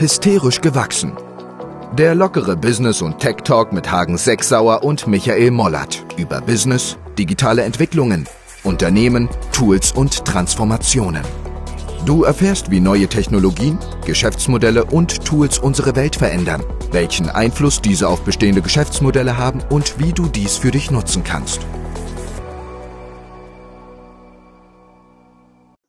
[0.00, 1.12] Hysterisch gewachsen.
[1.92, 8.26] Der lockere Business- und Tech-Talk mit Hagen Sechsauer und Michael Mollert über Business, digitale Entwicklungen,
[8.64, 11.22] Unternehmen, Tools und Transformationen.
[12.06, 18.22] Du erfährst, wie neue Technologien, Geschäftsmodelle und Tools unsere Welt verändern, welchen Einfluss diese auf
[18.22, 21.60] bestehende Geschäftsmodelle haben und wie du dies für dich nutzen kannst.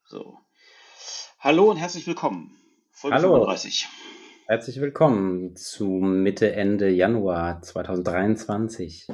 [0.04, 0.38] So.
[1.40, 2.58] Hallo und herzlich willkommen.
[3.02, 3.30] Folge Hallo.
[3.30, 3.88] 35.
[4.52, 9.08] Herzlich willkommen zu Mitte, Ende Januar 2023.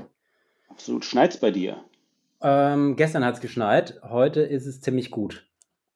[0.67, 1.05] Absolut.
[1.05, 1.85] Schneit's bei dir?
[2.41, 5.47] Ähm, gestern hat es geschneit, heute ist es ziemlich gut.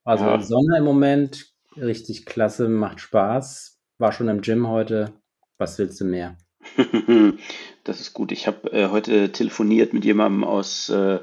[0.03, 0.39] Also ja.
[0.39, 3.81] Sonne im Moment, richtig klasse, macht Spaß.
[3.97, 5.11] War schon im Gym heute.
[5.57, 6.37] Was willst du mehr?
[7.83, 8.31] das ist gut.
[8.31, 11.17] Ich habe äh, heute telefoniert mit jemandem aus äh,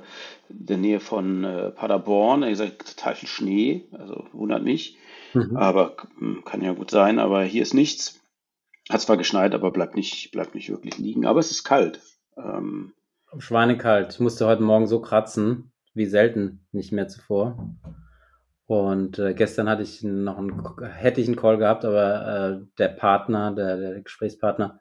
[0.48, 2.42] der Nähe von äh, Paderborn.
[2.42, 4.98] Er hat gesagt, total viel Schnee, also wundert mich.
[5.38, 5.56] Mhm.
[5.56, 8.20] Aber hm, kann ja gut sein, aber hier ist nichts.
[8.88, 11.26] Hat zwar geschneit, aber bleibt nicht, bleibt nicht wirklich liegen.
[11.26, 12.00] Aber es ist kalt.
[12.36, 12.94] Ähm,
[13.38, 14.14] Schweinekalt.
[14.14, 17.76] Ich musste heute Morgen so kratzen, wie selten nicht mehr zuvor.
[18.66, 22.88] Und äh, gestern hatte ich noch einen, hätte ich einen Call gehabt, aber äh, der
[22.88, 24.80] Partner, der, der Gesprächspartner,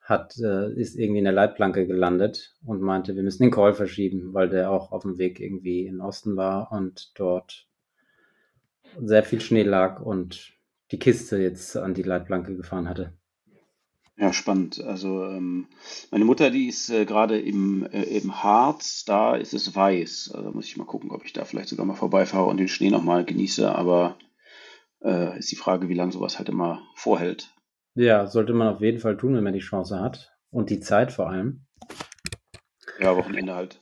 [0.00, 4.34] hat, äh, ist irgendwie in der Leitplanke gelandet und meinte, wir müssen den Call verschieben,
[4.34, 7.68] weil der auch auf dem Weg irgendwie in Osten war und dort
[9.00, 10.52] sehr viel Schnee lag und
[10.90, 13.12] die Kiste jetzt an die Leitplanke gefahren hatte.
[14.16, 14.80] Ja, spannend.
[14.80, 15.68] Also ähm,
[16.10, 20.32] meine Mutter, die ist äh, gerade im, äh, im Harz, da ist es weiß.
[20.34, 22.90] Also muss ich mal gucken, ob ich da vielleicht sogar mal vorbeifahre und den Schnee
[22.90, 23.74] nochmal genieße.
[23.74, 24.18] Aber
[25.02, 27.52] äh, ist die Frage, wie lange sowas halt immer vorhält.
[27.94, 30.32] Ja, sollte man auf jeden Fall tun, wenn man die Chance hat.
[30.50, 31.64] Und die Zeit vor allem.
[33.00, 33.81] Ja, Wochenende halt.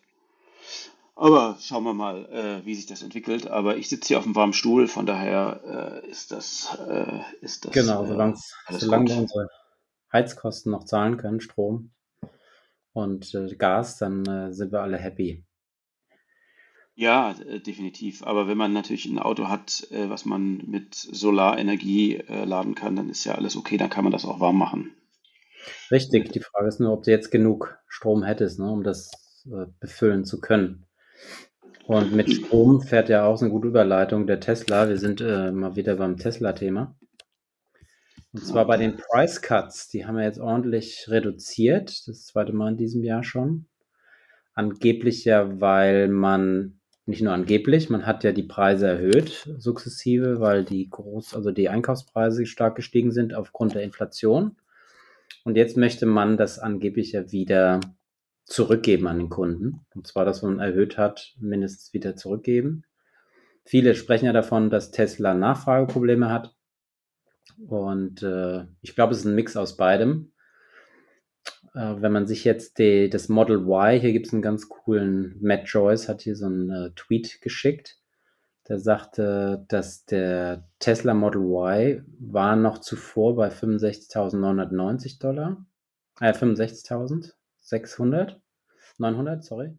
[1.20, 3.46] Aber schauen wir mal, äh, wie sich das entwickelt.
[3.46, 7.66] Aber ich sitze hier auf dem warmen Stuhl, von daher äh, ist das, äh, ist
[7.66, 7.72] das.
[7.74, 8.36] Genau, solange,
[8.68, 9.48] äh, solange wir unsere
[10.10, 11.90] Heizkosten noch zahlen können, Strom
[12.94, 15.44] und äh, Gas, dann äh, sind wir alle happy.
[16.94, 18.22] Ja, definitiv.
[18.26, 23.24] Aber wenn man natürlich ein Auto hat, was man mit Solarenergie laden kann, dann ist
[23.24, 24.94] ja alles okay, dann kann man das auch warm machen.
[25.90, 29.12] Richtig, die Frage ist nur, ob du jetzt genug Strom hättest, ne, um das
[29.80, 30.84] befüllen zu können.
[31.86, 34.88] Und mit Strom fährt ja auch eine gute Überleitung der Tesla.
[34.88, 36.96] Wir sind äh, mal wieder beim Tesla-Thema.
[38.32, 42.70] Und zwar bei den Price Cuts, die haben wir jetzt ordentlich reduziert, das zweite Mal
[42.70, 43.66] in diesem Jahr schon.
[44.54, 50.64] Angeblich ja, weil man, nicht nur angeblich, man hat ja die Preise erhöht, sukzessive, weil
[50.64, 54.56] die groß, also die Einkaufspreise stark gestiegen sind aufgrund der Inflation.
[55.42, 57.80] Und jetzt möchte man das angeblich ja wieder
[58.50, 59.86] zurückgeben an den Kunden.
[59.94, 62.84] Und zwar, dass man erhöht hat, mindestens wieder zurückgeben.
[63.64, 66.54] Viele sprechen ja davon, dass Tesla Nachfrageprobleme hat.
[67.68, 70.32] Und äh, ich glaube, es ist ein Mix aus beidem.
[71.74, 75.36] Äh, wenn man sich jetzt die, das Model Y, hier gibt es einen ganz coolen,
[75.40, 77.98] Matt Joyce hat hier so einen äh, Tweet geschickt.
[78.68, 85.64] Der sagte, dass der Tesla Model Y war noch zuvor bei 65.990 Dollar.
[86.20, 86.32] Äh,
[87.70, 88.36] 65.600.
[88.98, 89.78] 900, sorry.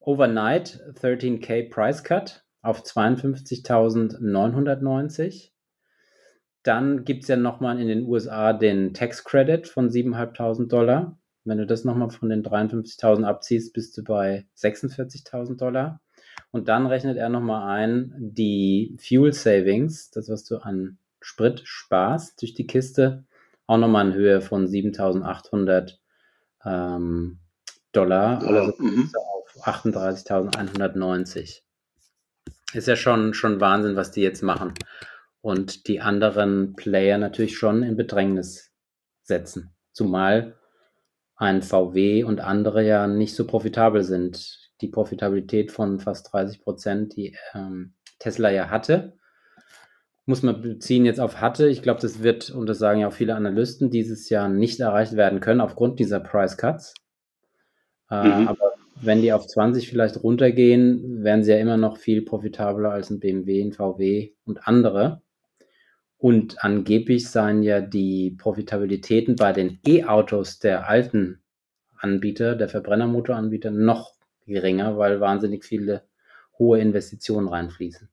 [0.00, 5.52] Overnight 13k Price Cut auf 52.990.
[6.62, 11.16] Dann gibt es ja nochmal in den USA den Tax Credit von 7.500 Dollar.
[11.44, 16.02] Wenn du das nochmal von den 53.000 abziehst, bist du bei 46.000 Dollar.
[16.50, 22.42] Und dann rechnet er nochmal ein die Fuel Savings, das, was du an Sprit sparst
[22.42, 23.24] durch die Kiste,
[23.66, 25.96] auch nochmal in Höhe von 7.800
[26.64, 27.38] ähm,
[27.92, 29.10] Dollar, also mhm.
[29.14, 31.62] auf 38.190.
[32.72, 34.74] Ist ja schon, schon Wahnsinn, was die jetzt machen
[35.40, 38.70] und die anderen Player natürlich schon in Bedrängnis
[39.22, 39.74] setzen.
[39.92, 40.56] Zumal
[41.36, 44.58] ein VW und andere ja nicht so profitabel sind.
[44.82, 49.18] Die Profitabilität von fast 30 Prozent, die ähm, Tesla ja hatte,
[50.26, 51.68] muss man beziehen jetzt auf hatte.
[51.68, 55.16] Ich glaube, das wird, und das sagen ja auch viele Analysten, dieses Jahr nicht erreicht
[55.16, 56.94] werden können aufgrund dieser Price Cuts.
[58.10, 58.48] Äh, mhm.
[58.48, 63.10] Aber wenn die auf 20 vielleicht runtergehen, werden sie ja immer noch viel profitabler als
[63.10, 65.22] ein BMW, ein VW und andere.
[66.18, 71.40] Und angeblich seien ja die Profitabilitäten bei den E-Autos der alten
[71.96, 74.12] Anbieter, der Verbrennermotoranbieter, noch
[74.46, 76.02] geringer, weil wahnsinnig viele
[76.58, 78.09] hohe Investitionen reinfließen.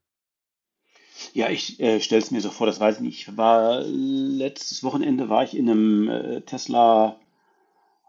[1.34, 3.28] Ja, ich äh, stelle es mir so vor, das weiß ich nicht.
[3.28, 7.18] Ich war letztes Wochenende war ich in einem äh, Tesla,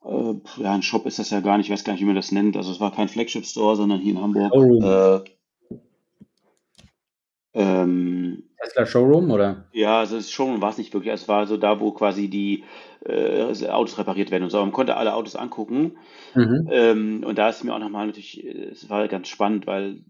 [0.04, 2.16] äh, ja, ein Shop ist das ja gar nicht, ich weiß gar nicht, wie man
[2.16, 2.56] das nennt.
[2.56, 4.52] Also es war kein Flagship Store, sondern hier in Hamburg.
[4.54, 4.82] Oh.
[4.82, 5.24] Äh,
[7.54, 9.64] ähm, Tesla Showroom oder?
[9.72, 11.12] Ja, also das Showroom war es nicht wirklich.
[11.12, 12.64] Es war so da, wo quasi die
[13.04, 14.58] äh, Autos repariert werden und so.
[14.58, 15.96] Man konnte alle Autos angucken.
[16.34, 16.68] Mhm.
[16.70, 20.00] Ähm, und da ist mir auch nochmal natürlich, es war ganz spannend, weil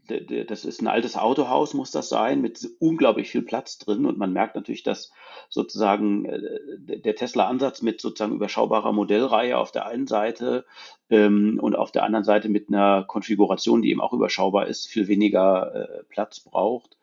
[0.47, 4.07] das ist ein altes Autohaus, muss das sein, mit unglaublich viel Platz drin.
[4.07, 5.13] Und man merkt natürlich, dass
[5.51, 6.41] sozusagen äh,
[6.99, 10.65] der Tesla-Ansatz mit sozusagen überschaubarer Modellreihe auf der einen Seite
[11.11, 15.09] ähm, und auf der anderen Seite mit einer Konfiguration, die eben auch überschaubar ist, viel
[15.09, 16.98] weniger äh, Platz braucht.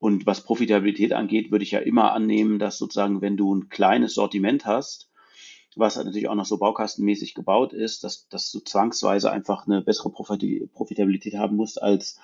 [0.00, 4.14] Und was Profitabilität angeht, würde ich ja immer annehmen, dass sozusagen, wenn du ein kleines
[4.14, 5.10] Sortiment hast,
[5.76, 9.82] was halt natürlich auch noch so baukastenmäßig gebaut ist, dass, dass du zwangsweise einfach eine
[9.82, 12.18] bessere Profitabilität haben musst als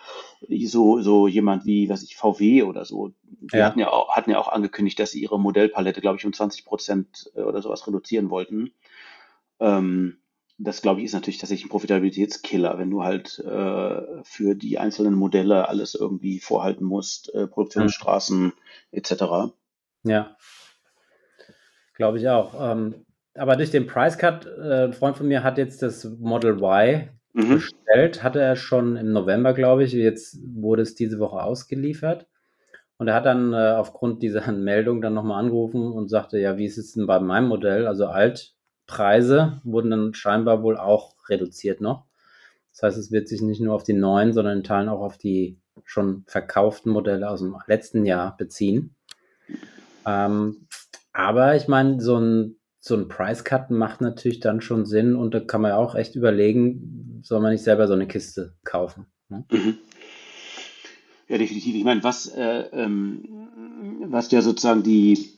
[0.64, 3.12] so, so jemand wie, was ich, VW oder so.
[3.22, 3.66] Die ja.
[3.66, 6.64] hatten ja auch, hatten ja auch angekündigt, dass sie ihre Modellpalette, glaube ich, um 20
[6.64, 8.72] Prozent äh, oder sowas reduzieren wollten.
[9.60, 10.18] Ähm,
[10.58, 15.14] das, glaube ich, ist natürlich tatsächlich ein Profitabilitätskiller, wenn du halt äh, für die einzelnen
[15.14, 18.52] Modelle alles irgendwie vorhalten musst, äh, Produktionsstraßen mhm.
[18.90, 19.12] etc.
[20.04, 20.36] Ja,
[21.94, 22.54] glaube ich auch.
[22.58, 26.52] Ähm, aber durch den Price Cut, äh, ein Freund von mir hat jetzt das Model
[26.52, 27.48] Y mhm.
[27.48, 29.92] bestellt, hatte er schon im November, glaube ich.
[29.92, 32.26] Jetzt wurde es diese Woche ausgeliefert.
[32.98, 36.64] Und er hat dann äh, aufgrund dieser Meldung dann nochmal angerufen und sagte, ja, wie
[36.64, 37.86] ist es denn bei meinem Modell?
[37.86, 38.08] Also
[38.86, 42.04] Altpreise wurden dann scheinbar wohl auch reduziert noch.
[42.72, 45.18] Das heißt, es wird sich nicht nur auf die neuen, sondern in Teilen auch auf
[45.18, 48.94] die schon verkauften Modelle aus dem letzten Jahr beziehen.
[50.06, 50.68] Ähm,
[51.12, 55.34] aber ich meine, so ein so ein Price Cut macht natürlich dann schon Sinn und
[55.34, 59.06] da kann man auch echt überlegen, soll man nicht selber so eine Kiste kaufen.
[59.28, 59.44] Ne?
[59.50, 59.78] Mhm.
[61.26, 61.74] Ja, definitiv.
[61.74, 63.24] Ich meine, was, äh, ähm,
[64.04, 65.35] was ja sozusagen die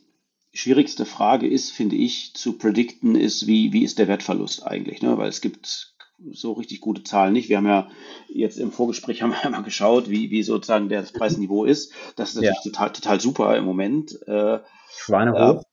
[0.59, 5.01] schwierigste Frage ist, finde ich, zu predikten, ist, wie, wie ist der Wertverlust eigentlich?
[5.01, 5.17] Ne?
[5.17, 5.95] Weil es gibt
[6.31, 7.49] so richtig gute Zahlen nicht.
[7.49, 7.89] Wir haben ja
[8.27, 11.93] jetzt im Vorgespräch haben wir mal geschaut, wie, wie sozusagen das Preisniveau ist.
[12.15, 12.71] Das ist natürlich ja.
[12.71, 14.21] total, total super im Moment.
[14.27, 14.59] Äh,
[14.97, 15.63] Schweine hoch.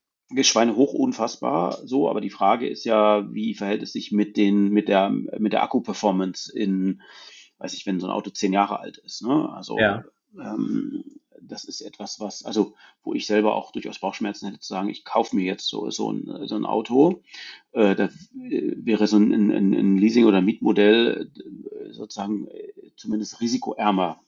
[0.43, 4.71] Schweine hoch unfassbar so, aber die Frage ist ja, wie verhält es sich mit den,
[4.71, 7.01] mit der, mit der Akku-Performance in,
[7.59, 9.49] weiß ich, wenn so ein Auto zehn Jahre alt ist, ne?
[9.55, 10.05] Also, ja.
[10.35, 11.05] ähm,
[11.41, 15.05] das ist etwas, was, also, wo ich selber auch durchaus Bauchschmerzen hätte zu sagen, ich
[15.05, 17.23] kaufe mir jetzt so, so, ein, so ein Auto.
[17.73, 24.21] Äh, da wäre so ein, ein, ein Leasing- oder Mietmodell äh, sozusagen äh, zumindest risikoärmer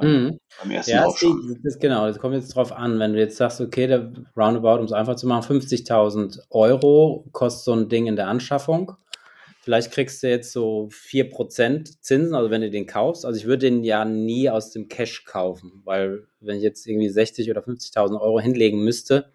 [0.00, 0.38] Mhm.
[0.60, 1.60] Beim ersten ja, schon.
[1.62, 2.98] Das, genau, das kommt jetzt drauf an.
[2.98, 7.64] Wenn du jetzt sagst, okay, der Roundabout, um es einfach zu machen, 50.000 Euro kostet
[7.64, 8.92] so ein Ding in der Anschaffung.
[9.62, 13.24] Vielleicht kriegst du jetzt so 4% Zinsen, also wenn du den kaufst.
[13.24, 17.08] Also ich würde den ja nie aus dem Cash kaufen, weil wenn ich jetzt irgendwie
[17.08, 19.32] 60 oder 50.000 Euro hinlegen müsste,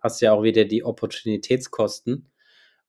[0.00, 2.28] hast du ja auch wieder die Opportunitätskosten.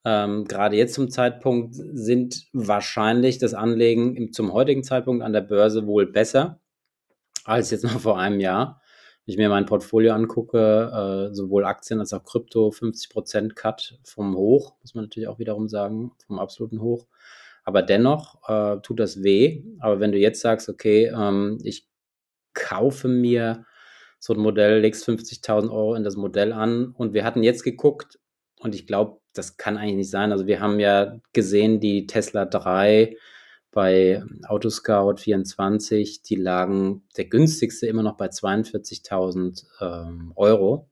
[0.04, 5.42] Ähm, gerade jetzt zum Zeitpunkt sind wahrscheinlich das Anlegen im, zum heutigen Zeitpunkt an der
[5.42, 6.60] Börse wohl besser
[7.46, 8.79] als jetzt noch vor einem Jahr.
[9.30, 14.74] Ich mir mein Portfolio angucke, äh, sowohl Aktien als auch Krypto, 50% Cut vom Hoch,
[14.82, 17.06] muss man natürlich auch wiederum sagen, vom absoluten Hoch.
[17.64, 19.62] Aber dennoch äh, tut das weh.
[19.82, 21.88] Aber wenn du jetzt sagst, okay, ähm, ich
[22.56, 23.68] kaufe mir
[24.18, 28.18] so ein Modell, legst 50.000 Euro in das Modell an und wir hatten jetzt geguckt
[28.60, 30.32] und ich glaube, das kann eigentlich nicht sein.
[30.32, 33.16] Also wir haben ja gesehen, die Tesla 3
[33.72, 40.90] bei Autoscout 24, die lagen der günstigste immer noch bei 42.000 ähm, Euro.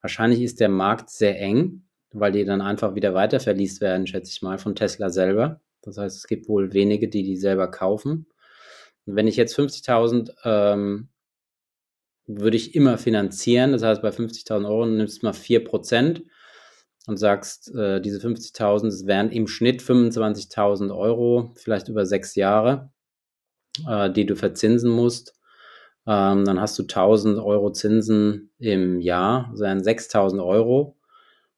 [0.00, 1.82] Wahrscheinlich ist der Markt sehr eng,
[2.12, 5.60] weil die dann einfach wieder weiter verliest werden, schätze ich mal, von Tesla selber.
[5.82, 8.26] Das heißt, es gibt wohl wenige, die die selber kaufen.
[9.04, 11.08] Und wenn ich jetzt 50.000 ähm,
[12.26, 13.72] würde ich immer finanzieren.
[13.72, 16.24] Das heißt, bei 50.000 Euro nimmst du mal 4 Prozent
[17.06, 22.90] und sagst, äh, diese 50.000, das wären im Schnitt 25.000 Euro, vielleicht über sechs Jahre,
[23.88, 25.34] äh, die du verzinsen musst.
[26.06, 30.96] Ähm, dann hast du 1.000 Euro Zinsen im Jahr, wären 6.000 Euro,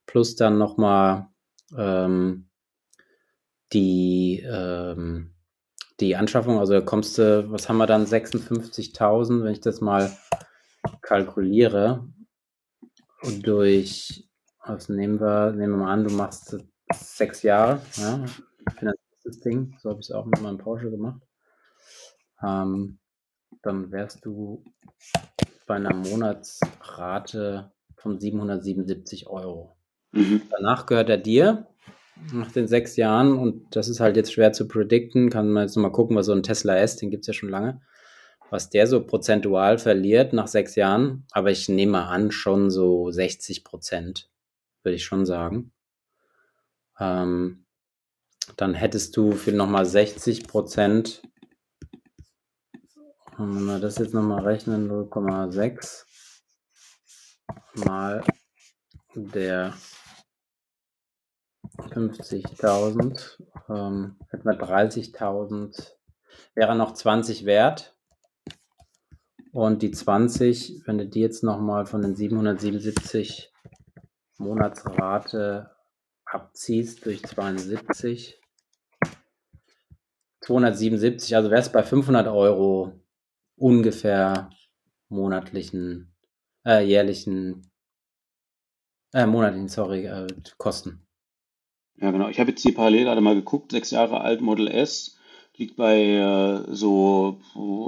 [0.06, 1.28] plus dann nochmal
[1.76, 2.48] ähm,
[3.72, 5.34] die, ähm,
[6.00, 10.10] die Anschaffung, also da kommst du, was haben wir dann, 56.000, wenn ich das mal
[11.02, 12.06] kalkuliere,
[13.42, 14.27] durch
[14.68, 15.52] was nehmen wir?
[15.52, 16.56] Nehmen wir mal an, du machst
[16.94, 18.24] sechs Jahre, ja,
[18.76, 19.76] finanzierst das Ding.
[19.80, 21.22] So habe ich es auch mit meinem Porsche gemacht.
[22.42, 22.98] Ähm,
[23.62, 24.64] dann wärst du
[25.66, 29.76] bei einer Monatsrate von 777 Euro.
[30.12, 30.42] Mhm.
[30.50, 31.66] Danach gehört er dir
[32.32, 35.30] nach den sechs Jahren und das ist halt jetzt schwer zu predikten.
[35.30, 37.48] Kann man jetzt nochmal gucken, was so ein Tesla ist, den gibt es ja schon
[37.48, 37.80] lange,
[38.50, 41.26] was der so prozentual verliert nach sechs Jahren.
[41.32, 44.30] Aber ich nehme an, schon so 60 Prozent
[44.88, 45.70] würde ich schon sagen.
[46.98, 47.66] Ähm,
[48.56, 51.20] dann hättest du für nochmal 60 Prozent,
[53.36, 56.06] wenn wir das jetzt nochmal rechnen, 0,6.
[57.74, 58.24] mal
[59.14, 59.74] der
[61.76, 65.92] 50.000, ähm, hätten wir 30.000,
[66.54, 67.94] wäre noch 20 wert.
[69.52, 73.52] Und die 20, wenn du die jetzt nochmal von den 777
[74.38, 75.70] Monatsrate
[76.24, 78.40] abziehst durch 72,
[80.40, 82.92] 277, also wärst bei 500 Euro
[83.56, 84.50] ungefähr
[85.08, 86.14] monatlichen,
[86.64, 87.70] äh, jährlichen,
[89.12, 90.26] äh, monatlichen, sorry, äh,
[90.56, 91.06] Kosten.
[92.00, 92.28] Ja, genau.
[92.28, 93.72] Ich habe jetzt die parallel gerade mal geguckt.
[93.72, 95.18] Sechs Jahre alt Model S
[95.56, 97.40] liegt bei äh, so,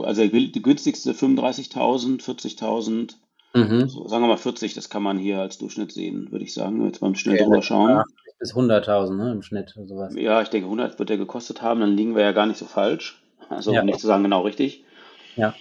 [0.04, 3.14] also die günstigste 35.000, 40.000.
[3.54, 3.88] Mhm.
[3.88, 6.84] So, sagen wir mal 40, das kann man hier als Durchschnitt sehen, würde ich sagen.
[6.84, 8.02] Jetzt mal schnell ja, drüber schauen.
[8.38, 10.14] Bis 100.000 ne, im Schnitt oder sowas.
[10.16, 12.64] Ja, ich denke 100 wird der gekostet haben, dann liegen wir ja gar nicht so
[12.64, 13.22] falsch.
[13.48, 13.82] Also ja.
[13.82, 14.84] nicht zu sagen genau richtig.
[15.36, 15.54] Ja.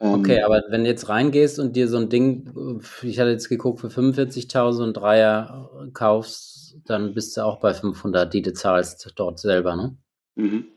[0.00, 3.48] Ähm, okay, aber wenn du jetzt reingehst und dir so ein Ding, ich hatte jetzt
[3.48, 9.12] geguckt, für 45.000 und Dreier kaufst, dann bist du auch bei 500, die du zahlst
[9.16, 9.96] dort selber, ne?
[10.34, 10.71] Mhm.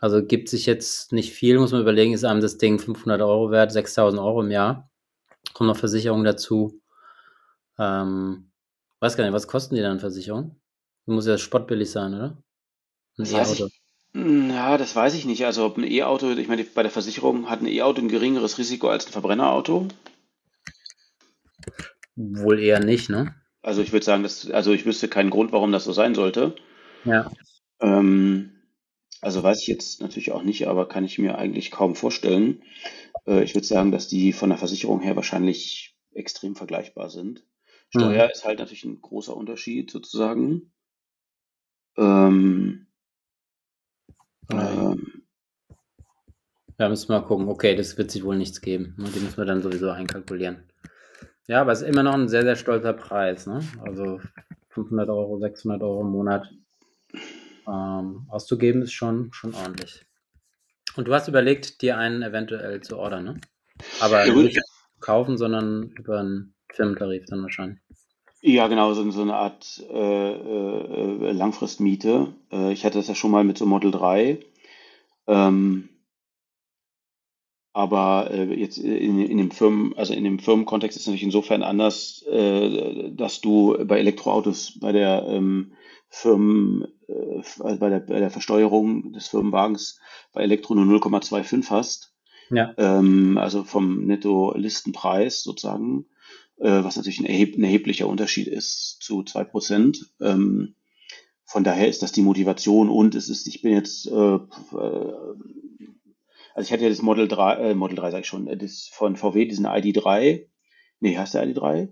[0.00, 3.50] Also gibt sich jetzt nicht viel, muss man überlegen, ist einem das Ding 500 Euro
[3.50, 4.90] wert, 6.000 Euro im Jahr.
[5.52, 6.80] Kommt noch Versicherung dazu.
[7.78, 8.50] Ähm,
[9.00, 10.56] weiß gar nicht, was kosten die dann Versicherung?
[11.04, 12.42] Muss ja spottbillig sein, oder?
[13.18, 13.68] Ein E-Auto.
[14.14, 15.44] Hm, ja, das weiß ich nicht.
[15.44, 18.88] Also ob ein E-Auto, ich meine, bei der Versicherung hat ein E-Auto ein geringeres Risiko
[18.88, 19.88] als ein Verbrennerauto.
[22.16, 23.34] Wohl eher nicht, ne?
[23.62, 26.54] Also ich würde sagen, dass, also ich wüsste keinen Grund, warum das so sein sollte.
[27.04, 27.30] Ja.
[27.80, 28.52] Ähm,
[29.20, 32.62] also weiß ich jetzt natürlich auch nicht, aber kann ich mir eigentlich kaum vorstellen.
[33.26, 37.44] Äh, ich würde sagen, dass die von der Versicherung her wahrscheinlich extrem vergleichbar sind.
[37.90, 38.30] Steuer mhm.
[38.30, 40.72] ist halt natürlich ein großer Unterschied sozusagen.
[41.96, 42.86] Ähm,
[44.52, 45.24] ähm,
[46.78, 47.48] ja, müssen wir mal gucken.
[47.48, 48.94] Okay, das wird sich wohl nichts geben.
[48.96, 49.10] Ne?
[49.14, 50.64] Die müssen wir dann sowieso einkalkulieren.
[51.46, 53.46] Ja, aber es ist immer noch ein sehr, sehr stolzer Preis.
[53.46, 53.60] Ne?
[53.82, 54.20] Also
[54.70, 56.48] 500 Euro, 600 Euro im Monat
[57.70, 60.04] ähm, auszugeben, ist schon, schon ordentlich.
[60.96, 63.40] Und du hast überlegt, dir einen eventuell zu ordern, ne?
[64.00, 64.60] Aber ja, nicht
[65.00, 67.80] kaufen, sondern über einen Firmentarif dann wahrscheinlich.
[68.42, 72.28] Ja, genau, so, so eine Art äh, äh, Langfristmiete.
[72.50, 74.38] Äh, ich hatte das ja schon mal mit so Model 3.
[75.26, 75.90] Ähm,
[77.72, 81.62] aber äh, jetzt in, in dem Firmen, also in dem Firmenkontext ist es natürlich insofern
[81.62, 85.72] anders, äh, dass du bei Elektroautos bei der ähm,
[86.10, 90.00] Firmen, äh, also bei der, bei der Versteuerung des Firmenwagens
[90.32, 92.14] bei Elektro nur 0,25 hast.
[92.50, 92.74] Ja.
[92.76, 96.06] Ähm, also vom Netto-Listenpreis sozusagen
[96.60, 100.12] äh, was natürlich ein, erheb ein, erheblicher Unterschied ist zu zwei Prozent.
[100.20, 100.74] Ähm,
[101.44, 104.38] von daher ist das die Motivation und es ist, ich bin jetzt, äh, äh,
[106.54, 108.88] also ich hatte ja das Model 3, äh, Model 3 sag ich schon, äh, das
[108.92, 110.46] von VW, diesen ID3.
[111.00, 111.88] Nee, heißt der ID3?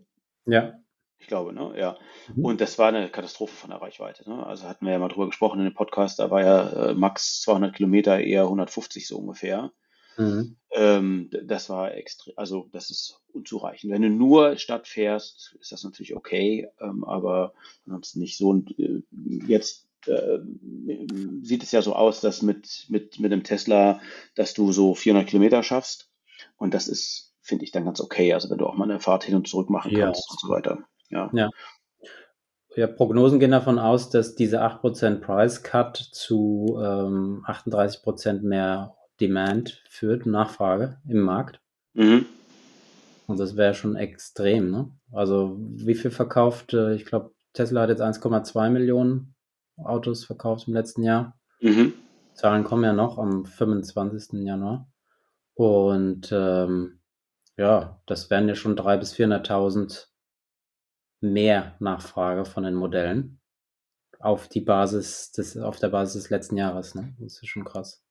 [0.46, 0.74] Ja.
[1.18, 1.74] Ich glaube, ne?
[1.76, 1.98] Ja.
[2.34, 2.44] Mhm.
[2.44, 4.28] Und das war eine Katastrophe von der Reichweite.
[4.28, 4.46] Ne?
[4.46, 7.40] Also hatten wir ja mal drüber gesprochen in dem Podcast, da war ja äh, max
[7.42, 9.72] 200 Kilometer, eher 150 so ungefähr.
[10.16, 10.56] Mhm.
[10.72, 13.92] Ähm, das war extrem, also das ist unzureichend.
[13.92, 17.54] Wenn du nur Stadt fährst, ist das natürlich okay, ähm, aber
[17.86, 18.48] ansonsten nicht so.
[18.48, 19.02] Und äh,
[19.46, 20.38] jetzt äh,
[21.42, 24.00] sieht es ja so aus, dass mit, mit, mit dem Tesla,
[24.34, 26.10] dass du so 400 Kilometer schaffst.
[26.56, 28.32] Und das ist, finde ich, dann ganz okay.
[28.34, 30.06] Also wenn du auch mal eine Fahrt hin und zurück machen ja.
[30.06, 30.84] kannst und so weiter.
[31.10, 31.30] Ja.
[31.32, 31.50] ja.
[32.76, 39.82] Ja, Prognosen gehen davon aus, dass diese 8% Price Cut zu ähm, 38% mehr Demand
[39.88, 41.60] führt, Nachfrage im Markt.
[41.94, 42.26] Mhm.
[43.26, 44.90] Und das wäre schon extrem, ne?
[45.12, 49.34] Also wie viel verkauft, äh, ich glaube, Tesla hat jetzt 1,2 Millionen
[49.76, 51.38] Autos verkauft im letzten Jahr.
[51.60, 51.94] Mhm.
[52.34, 54.44] Zahlen kommen ja noch am 25.
[54.44, 54.88] Januar.
[55.54, 57.00] Und ähm,
[57.56, 60.06] ja, das wären ja schon 300.000 bis 400.000
[61.20, 63.40] mehr Nachfrage von den Modellen
[64.20, 66.94] auf die Basis des, auf der Basis des letzten Jahres.
[66.94, 67.14] Ne?
[67.18, 68.02] Das ist schon krass.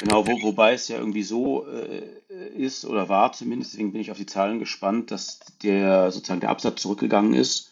[0.00, 2.20] Genau, wo, wobei es ja irgendwie so äh,
[2.54, 6.50] ist oder war zumindest, deswegen bin ich auf die Zahlen gespannt, dass der sozusagen der
[6.50, 7.70] Absatz zurückgegangen ist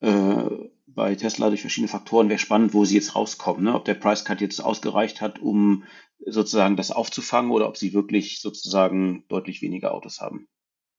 [0.00, 0.44] äh,
[0.86, 2.28] bei Tesla durch verschiedene Faktoren.
[2.28, 3.74] Wäre spannend, wo sie jetzt rauskommen, ne?
[3.74, 5.84] ob der Price Cut jetzt ausgereicht hat, um
[6.24, 10.48] sozusagen das aufzufangen oder ob sie wirklich sozusagen deutlich weniger Autos haben.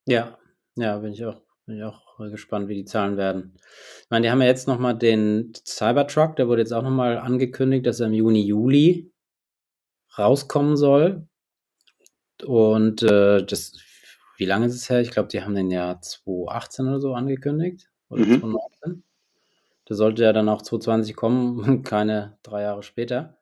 [0.06, 0.38] Ja,
[0.76, 3.54] ja, bin ich auch, bin ich auch gespannt, wie die Zahlen werden.
[4.02, 7.86] Ich meine, die haben ja jetzt nochmal den Cybertruck, der wurde jetzt auch nochmal angekündigt,
[7.86, 9.12] dass er im Juni, Juli
[10.18, 11.28] rauskommen soll.
[12.46, 13.74] Und äh, das,
[14.38, 15.02] wie lange ist es her?
[15.02, 17.90] Ich glaube, die haben den ja 2018 oder so angekündigt.
[18.10, 18.40] Oder mhm.
[18.40, 19.04] 2019.
[19.86, 23.38] Da sollte ja dann auch 2020 kommen, keine drei Jahre später.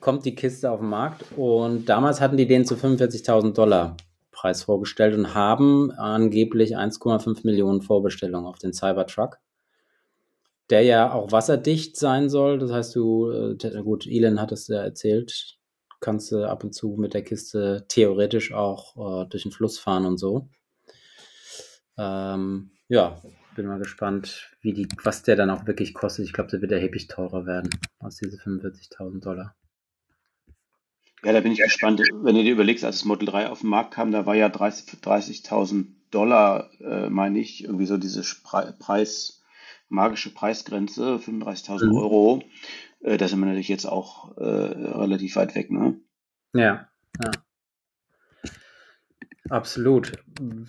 [0.00, 3.96] Kommt die Kiste auf den Markt und damals hatten die den zu 45.000 Dollar
[4.40, 9.38] Preis vorgestellt und haben angeblich 1,5 Millionen Vorbestellungen auf den Cybertruck,
[10.70, 12.58] der ja auch wasserdicht sein soll.
[12.58, 15.58] Das heißt, du, äh, gut, Elon hat es ja erzählt,
[16.00, 20.06] kannst du ab und zu mit der Kiste theoretisch auch äh, durch den Fluss fahren
[20.06, 20.48] und so.
[21.98, 23.20] Ähm, ja,
[23.56, 26.24] bin mal gespannt, wie die, was der dann auch wirklich kostet.
[26.24, 27.68] Ich glaube, der wird erheblich teurer werden
[27.98, 29.54] als diese 45.000 Dollar.
[31.22, 32.00] Ja, da bin ich gespannt.
[32.00, 34.48] Wenn du dir überlegst, als das Model 3 auf den Markt kam, da war ja
[34.48, 39.42] 30 30.000 Dollar, äh, meine ich, irgendwie so diese Preis,
[39.88, 41.96] magische Preisgrenze, 35.000 mhm.
[41.96, 42.42] Euro.
[43.00, 46.00] Äh, da sind wir natürlich jetzt auch äh, relativ weit weg, ne?
[46.52, 46.88] Ja,
[47.22, 47.30] ja.
[49.48, 50.12] Absolut.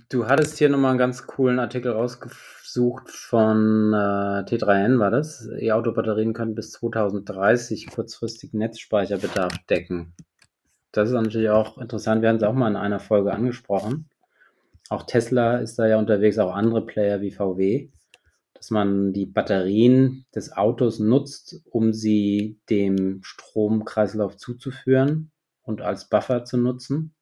[0.10, 5.48] Du hattest hier nochmal einen ganz coolen Artikel rausgesucht von äh, T3N, war das?
[5.60, 10.16] E-Auto-Batterien können bis 2030 kurzfristig Netzspeicherbedarf decken.
[10.92, 12.22] Das ist natürlich auch interessant.
[12.22, 14.10] Wir haben es auch mal in einer Folge angesprochen.
[14.90, 17.90] Auch Tesla ist da ja unterwegs, auch andere Player wie VW,
[18.54, 25.32] dass man die Batterien des Autos nutzt, um sie dem Stromkreislauf zuzuführen
[25.64, 27.14] und als Buffer zu nutzen,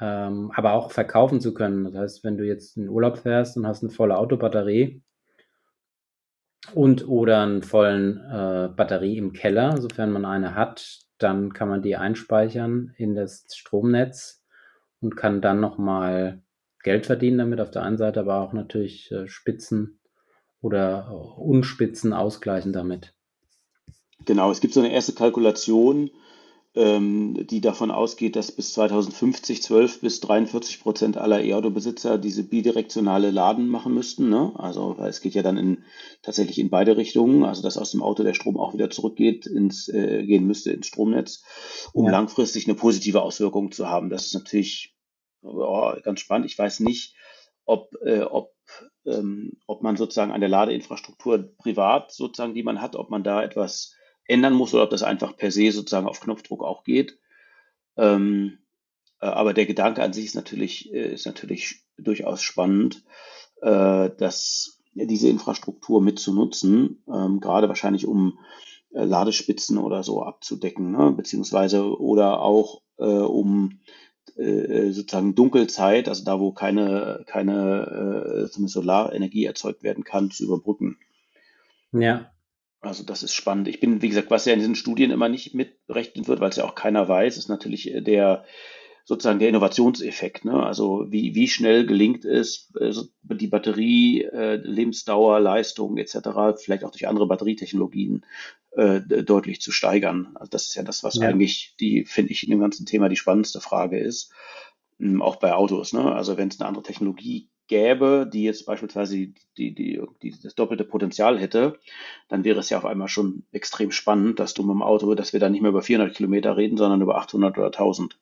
[0.00, 1.84] ähm, aber auch verkaufen zu können.
[1.84, 5.02] Das heißt, wenn du jetzt in Urlaub fährst und hast eine volle Autobatterie
[6.74, 11.82] und oder einen vollen äh, Batterie im Keller, sofern man eine hat, dann kann man
[11.82, 14.42] die einspeichern in das Stromnetz
[15.00, 16.42] und kann dann nochmal
[16.82, 20.00] Geld verdienen damit auf der einen Seite, aber auch natürlich äh, Spitzen
[20.60, 23.14] oder äh, Unspitzen ausgleichen damit.
[24.24, 26.10] Genau, es gibt so eine erste Kalkulation,
[26.74, 33.68] die davon ausgeht, dass bis 2050 12 bis 43 Prozent aller E-Auto-Besitzer diese bidirektionale Laden
[33.68, 34.30] machen müssten.
[34.30, 34.52] Ne?
[34.56, 35.84] Also weil es geht ja dann in,
[36.22, 39.88] tatsächlich in beide Richtungen, also dass aus dem Auto der Strom auch wieder zurückgeht, ins,
[39.88, 41.44] äh, gehen müsste ins Stromnetz,
[41.92, 42.10] um ja.
[42.12, 44.08] langfristig eine positive Auswirkung zu haben.
[44.08, 44.96] Das ist natürlich
[45.42, 46.46] oh, ganz spannend.
[46.46, 47.14] Ich weiß nicht,
[47.66, 48.54] ob, äh, ob,
[49.04, 53.42] ähm, ob man sozusagen an der Ladeinfrastruktur privat sozusagen, die man hat, ob man da
[53.42, 53.94] etwas
[54.32, 57.18] ändern muss oder ob das einfach per se sozusagen auf Knopfdruck auch geht.
[57.96, 58.58] Ähm,
[59.20, 63.04] äh, aber der Gedanke an sich ist natürlich, äh, ist natürlich durchaus spannend,
[63.60, 68.38] äh, dass diese Infrastruktur mitzunutzen, ähm, gerade wahrscheinlich um
[68.92, 71.12] äh, Ladespitzen oder so abzudecken, ne?
[71.12, 73.80] beziehungsweise oder auch äh, um
[74.36, 80.98] äh, sozusagen Dunkelzeit, also da, wo keine, keine äh, Solarenergie erzeugt werden kann, zu überbrücken.
[81.92, 82.31] Ja,
[82.82, 83.68] also das ist spannend.
[83.68, 86.56] Ich bin, wie gesagt, was ja in diesen Studien immer nicht mitberechnet wird, weil es
[86.56, 88.44] ja auch keiner weiß, ist natürlich äh, der
[89.04, 90.44] sozusagen der Innovationseffekt.
[90.44, 90.62] Ne?
[90.62, 92.92] Also wie, wie schnell gelingt es, äh,
[93.22, 96.18] die Batterie, äh, Lebensdauer, Leistung etc.,
[96.58, 98.24] vielleicht auch durch andere Batterietechnologien
[98.72, 100.32] äh, deutlich zu steigern.
[100.34, 101.28] Also das ist ja das, was ja.
[101.28, 104.32] eigentlich die, finde ich, in dem ganzen Thema die spannendste Frage ist.
[105.00, 105.92] Ähm, auch bei Autos.
[105.92, 106.12] Ne?
[106.12, 110.54] Also wenn es eine andere Technologie gäbe, die jetzt beispielsweise die, die, die, die, das
[110.54, 111.78] doppelte Potenzial hätte,
[112.28, 115.32] dann wäre es ja auf einmal schon extrem spannend, dass du mit dem Auto, dass
[115.32, 118.18] wir da nicht mehr über 400 Kilometer reden, sondern über 800 oder 1000.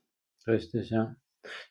[0.47, 1.17] Richtig, ja.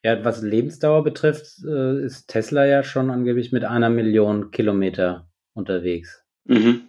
[0.04, 6.26] Ja, was Lebensdauer betrifft, äh, ist Tesla ja schon angeblich mit einer Million Kilometer unterwegs.
[6.44, 6.82] Mhm.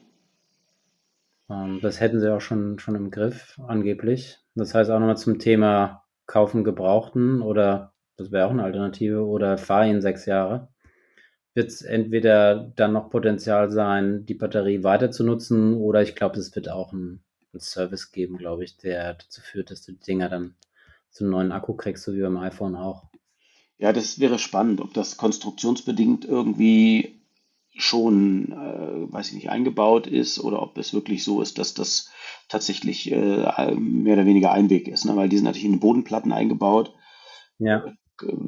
[1.49, 4.41] Ähm, das hätten sie auch schon, schon im Griff, angeblich.
[4.57, 9.57] Das heißt auch nochmal zum Thema Kaufen Gebrauchten oder das wäre auch eine Alternative oder
[9.57, 10.70] fahr ihn sechs Jahre
[11.55, 16.39] wird es entweder dann noch Potenzial sein, die Batterie weiter zu nutzen, oder ich glaube,
[16.39, 20.01] es wird auch einen, einen Service geben, glaube ich, der dazu führt, dass du die
[20.01, 20.55] Dinger dann
[21.11, 23.09] zu einem neuen Akku kriegst, so wie beim iPhone auch.
[23.79, 27.21] Ja, das wäre spannend, ob das konstruktionsbedingt irgendwie
[27.75, 32.11] schon, äh, weiß ich nicht, eingebaut ist oder ob es wirklich so ist, dass das
[32.49, 35.17] tatsächlich äh, mehr oder weniger Einweg ist, ne?
[35.17, 36.95] weil die sind natürlich in den Bodenplatten eingebaut.
[37.59, 37.85] Ja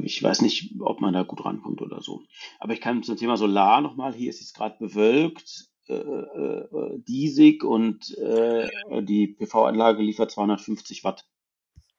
[0.03, 2.23] ich weiß nicht, ob man da gut rankommt oder so.
[2.59, 7.65] Aber ich kann zum Thema Solar nochmal, hier ist jetzt gerade bewölkt, äh, äh, diesig
[7.65, 8.69] und äh,
[9.03, 11.27] die PV-Anlage liefert 250 Watt,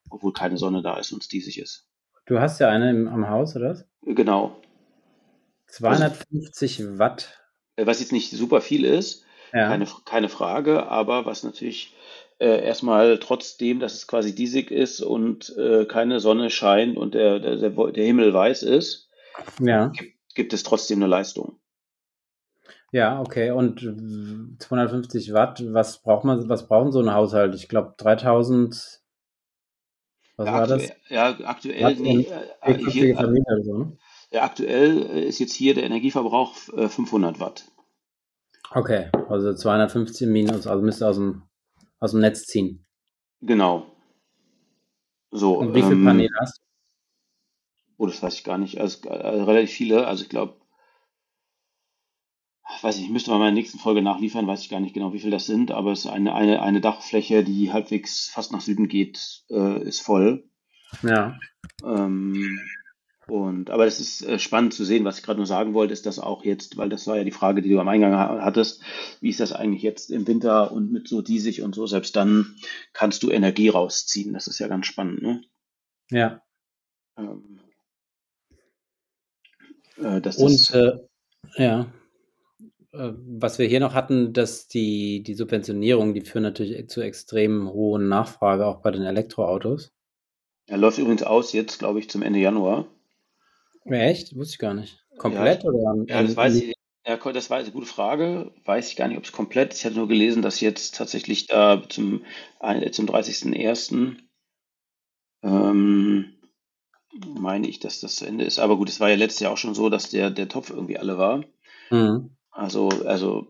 [0.10, 1.88] obwohl keine Sonne da ist und es diesig ist.
[2.26, 3.84] Du hast ja eine im, am Haus, oder?
[4.02, 4.56] Genau.
[5.68, 7.40] 250 also, Watt.
[7.76, 9.68] Äh, was jetzt nicht super viel ist, ja.
[9.68, 11.94] keine, keine Frage, aber was natürlich
[12.40, 17.40] äh, erstmal trotzdem, dass es quasi diesig ist und äh, keine Sonne scheint und der,
[17.40, 19.10] der, der Himmel weiß ist,
[19.60, 19.88] ja.
[19.88, 21.60] gibt, gibt es trotzdem eine Leistung.
[22.92, 23.50] Ja, okay.
[23.50, 23.80] Und
[24.60, 27.56] 250 Watt, was braucht man, was brauchen so ein Haushalt?
[27.56, 29.02] Ich glaube 3000.
[30.36, 30.90] Was ja, war das?
[31.10, 31.96] Ja, aktuell.
[31.96, 32.28] Nee,
[32.62, 33.98] äh, hier, so, ne?
[34.32, 37.66] ja, aktuell ist jetzt hier der Energieverbrauch äh, 500 Watt.
[38.70, 41.44] Okay, also 250 minus, also müsste aus dem
[42.04, 42.86] aus dem Netz ziehen.
[43.42, 43.88] Genau.
[45.32, 46.62] So, Und wie viele ähm, Paneele hast
[47.98, 48.80] Oh, das weiß ich gar nicht.
[48.80, 50.08] Also, also relativ viele.
[50.08, 50.60] Also ich glaube,
[52.82, 55.14] weiß ich, ich müsste mal in meiner nächsten Folge nachliefern, weiß ich gar nicht genau,
[55.14, 58.62] wie viel das sind, aber es ist eine, eine, eine Dachfläche, die halbwegs fast nach
[58.62, 60.50] Süden geht, äh, ist voll.
[61.02, 61.38] Ja.
[61.84, 62.60] Ähm,
[63.28, 66.06] und, aber es ist äh, spannend zu sehen, was ich gerade nur sagen wollte, ist
[66.06, 68.82] das auch jetzt, weil das war ja die Frage, die du am Eingang hattest,
[69.22, 72.56] wie ist das eigentlich jetzt im Winter und mit so diesig und so, selbst dann
[72.92, 74.34] kannst du Energie rausziehen.
[74.34, 75.42] Das ist ja ganz spannend, ne?
[76.12, 76.42] Ja.
[77.18, 77.60] Ähm,
[79.98, 81.00] äh, und äh,
[81.58, 81.92] ja,
[82.92, 87.72] äh, was wir hier noch hatten, dass die, die Subventionierung, die führen natürlich zu extrem
[87.72, 89.92] hohen Nachfrage auch bei den Elektroautos.
[90.68, 92.88] Er läuft übrigens aus jetzt, glaube ich, zum Ende Januar.
[93.86, 94.36] Echt?
[94.36, 95.04] Wusste ich gar nicht.
[95.18, 96.06] Komplett ja, oder?
[96.08, 96.74] Ja, das weiß ich.
[97.06, 98.54] Ja, das war eine gute Frage.
[98.64, 99.80] Weiß ich gar nicht, ob es komplett ist.
[99.80, 102.24] Ich hatte nur gelesen, dass jetzt tatsächlich da zum,
[102.92, 104.16] zum 30.01.
[105.44, 106.34] Ähm,
[107.26, 108.60] meine ich, dass das zu Ende ist.
[108.60, 110.98] Aber gut, es war ja letztes Jahr auch schon so, dass der, der Topf irgendwie
[110.98, 111.44] alle war.
[111.92, 112.38] Mhm.
[112.52, 113.48] Also, also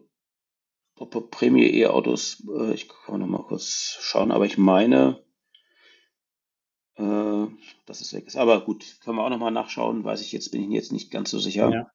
[0.96, 5.23] Prämie E-Autos, äh, ich kann noch mal kurz schauen, aber ich meine,
[6.98, 7.48] äh,
[7.86, 8.36] dass es weg ist.
[8.38, 11.30] Aber gut, können wir auch nochmal nachschauen, weiß ich jetzt, bin ich jetzt nicht ganz
[11.32, 11.70] so sicher.
[11.70, 11.88] Ja.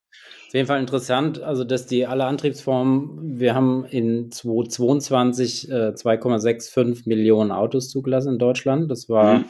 [0.49, 7.07] Auf jeden Fall interessant, also dass die alle Antriebsformen, wir haben in 2022 äh, 2,65
[7.07, 8.91] Millionen Autos zugelassen in Deutschland.
[8.91, 9.45] Das war mhm.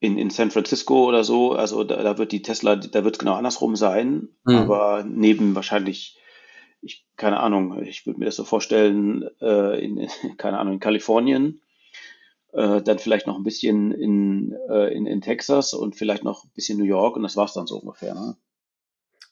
[0.00, 3.18] in, in San Francisco oder so, also da, da wird die Tesla, da wird es
[3.18, 4.28] genau andersrum sein.
[4.44, 4.54] Mhm.
[4.54, 6.18] Aber neben wahrscheinlich,
[6.82, 11.62] ich keine Ahnung, ich würde mir das so vorstellen, äh, in, keine Ahnung, in Kalifornien.
[12.52, 16.50] Äh, dann vielleicht noch ein bisschen in, äh, in, in Texas und vielleicht noch ein
[16.54, 18.14] bisschen New York und das war es dann so ungefähr.
[18.14, 18.36] Ne?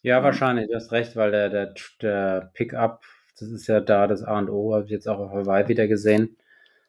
[0.04, 3.02] Ja, wahrscheinlich, du hast recht, weil der, der, der Pickup,
[3.38, 5.88] das ist ja da das A und O, habe ich jetzt auch auf Hawaii wieder
[5.88, 6.36] gesehen.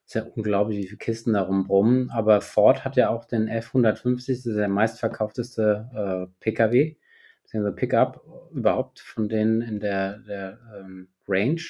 [0.06, 2.10] Ist ja unglaublich, wie viele Kisten da rumbrummen.
[2.10, 6.98] Aber Ford hat ja auch den F-150, das ist der meistverkaufteste äh, Pkw,
[7.44, 11.62] beziehungsweise Pickup überhaupt von denen in der, der ähm, Range.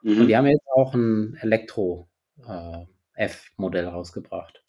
[0.00, 0.20] Mhm.
[0.22, 4.64] Und die haben jetzt auch ein Elektro-F-Modell äh, rausgebracht.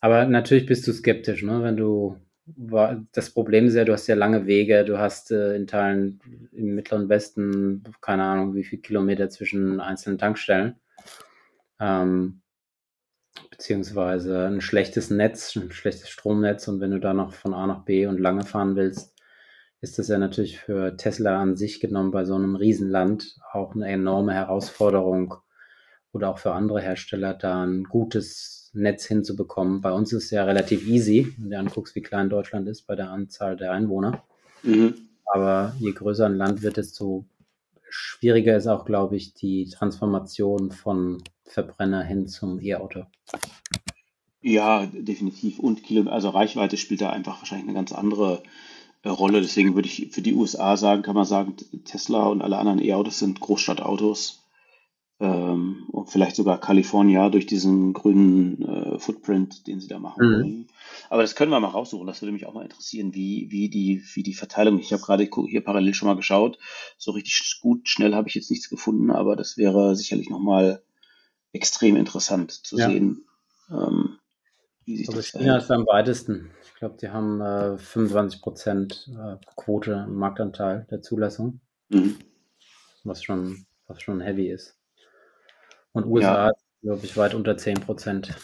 [0.00, 1.62] Aber natürlich bist du skeptisch, ne?
[1.62, 5.66] wenn du war, das Problem ja, du hast ja lange Wege, du hast äh, in
[5.66, 6.20] Teilen
[6.52, 10.76] im Mittleren Westen, keine Ahnung, wie viele Kilometer zwischen einzelnen Tankstellen.
[11.80, 12.42] Ähm,
[13.50, 16.68] beziehungsweise ein schlechtes Netz, ein schlechtes Stromnetz.
[16.68, 19.14] Und wenn du da noch von A nach B und lange fahren willst,
[19.80, 23.88] ist das ja natürlich für Tesla an sich genommen bei so einem Riesenland auch eine
[23.88, 25.34] enorme Herausforderung.
[26.12, 29.80] Oder auch für andere Hersteller da ein gutes Netz hinzubekommen.
[29.80, 32.94] Bei uns ist es ja relativ easy, wenn du anguckst, wie klein Deutschland ist bei
[32.96, 34.22] der Anzahl der Einwohner.
[34.62, 34.94] Mhm.
[35.26, 37.24] Aber je größer ein Land wird, desto
[37.88, 43.04] schwieriger ist auch, glaube ich, die Transformation von Verbrenner hin zum E-Auto.
[44.40, 45.58] Ja, definitiv.
[45.58, 48.42] Und Kilo, also Reichweite spielt da einfach wahrscheinlich eine ganz andere
[49.02, 49.40] äh, Rolle.
[49.40, 51.54] Deswegen würde ich für die USA sagen, kann man sagen,
[51.84, 54.41] Tesla und alle anderen E-Autos sind Großstadtautos
[55.22, 60.32] ähm, und vielleicht sogar Kalifornien durch diesen grünen äh, Footprint, den sie da machen mhm.
[60.34, 60.66] wollen.
[61.10, 62.08] Aber das können wir mal raussuchen.
[62.08, 64.80] Das würde mich auch mal interessieren, wie, wie, die, wie die Verteilung.
[64.80, 66.58] Ich habe gerade hier parallel schon mal geschaut.
[66.98, 70.82] So richtig gut, schnell habe ich jetzt nichts gefunden, aber das wäre sicherlich nochmal
[71.52, 72.88] extrem interessant zu ja.
[72.88, 73.24] sehen.
[73.70, 74.18] Ähm,
[74.84, 76.50] wie sich also das China ist am weitesten.
[76.64, 81.60] Ich glaube, die haben äh, 25 Prozent äh, Quote im Marktanteil der Zulassung.
[81.90, 82.16] Mhm.
[83.04, 84.81] Was schon, was schon heavy ist.
[85.92, 86.52] Und USA, ja.
[86.82, 88.34] glaube ich, weit unter 10 Prozent.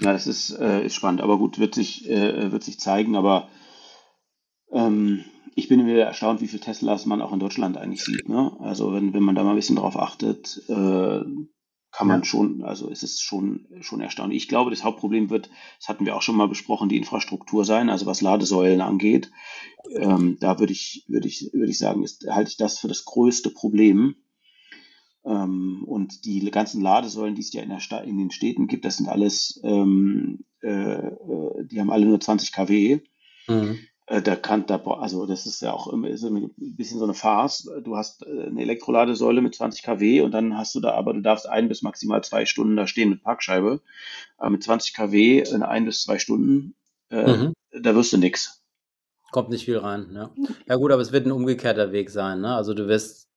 [0.00, 3.16] Ja, das ist, äh, ist spannend, aber gut, wird sich, äh, wird sich zeigen.
[3.16, 3.48] Aber
[4.72, 8.28] ähm, ich bin wieder erstaunt, wie viele Teslas man auch in Deutschland eigentlich sieht.
[8.28, 8.56] Ne?
[8.60, 11.20] Also wenn, wenn man da mal ein bisschen drauf achtet, äh,
[11.92, 12.24] kann man ja.
[12.24, 14.42] schon, also es ist schon, schon erstaunlich.
[14.42, 17.90] Ich glaube, das Hauptproblem wird, das hatten wir auch schon mal besprochen, die Infrastruktur sein,
[17.90, 19.30] also was Ladesäulen angeht.
[19.96, 23.04] Ähm, da würde ich, würde ich, würde ich sagen, ist, halte ich das für das
[23.04, 24.14] größte Problem.
[25.24, 28.96] Äh, Ähm, und die ganzen Ladesäulen, die es ja in, in den Städten gibt, das
[28.96, 33.00] sind alles, ähm, äh, äh die haben alle nur 20 kW.
[33.46, 33.78] Mhm.
[34.06, 37.68] Äh, da kann, da, also das ist ja auch immer ein bisschen so eine Farce.
[37.84, 41.20] Du hast äh, eine Elektroladesäule mit 20 kW und dann hast du da, aber du
[41.20, 43.80] darfst ein bis maximal zwei Stunden da stehen mit Parkscheibe.
[44.38, 46.74] Aber mit 20 kW in ein bis zwei Stunden,
[47.10, 47.52] äh, mhm.
[47.72, 48.62] da wirst du nix.
[49.32, 50.30] Kommt nicht viel rein, ja.
[50.66, 52.56] Ja gut, aber es wird ein umgekehrter Weg sein, ne?
[52.56, 53.29] Also du wirst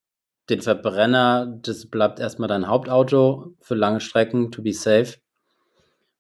[0.49, 5.17] den Verbrenner, das bleibt erstmal dein Hauptauto für lange Strecken, to be safe